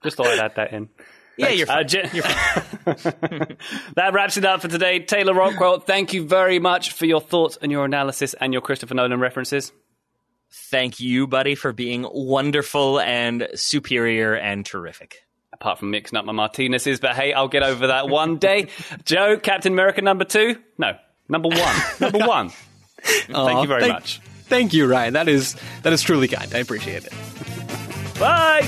[0.04, 0.90] Just thought I'd add that in.
[1.40, 1.78] Yeah, you're fine.
[1.78, 3.58] Uh, J- you're fine.
[3.96, 4.98] that wraps it up for today.
[4.98, 8.96] Taylor Rockwell, thank you very much for your thoughts and your analysis and your Christopher
[8.96, 9.72] Nolan references.
[10.52, 15.26] Thank you, buddy, for being wonderful and superior and terrific.
[15.54, 18.70] Apart from mixing up my Martinez's, but hey, I'll get over that one day.
[19.06, 20.56] Joe, Captain America number two?
[20.80, 20.94] No,
[21.30, 21.76] number one.
[22.00, 22.50] number one.
[23.04, 24.22] thank you very thank- much.
[24.48, 25.14] Thank you, Ryan.
[25.14, 26.54] That is that is truly kind.
[26.54, 27.14] I appreciate it.
[28.20, 28.68] Bye.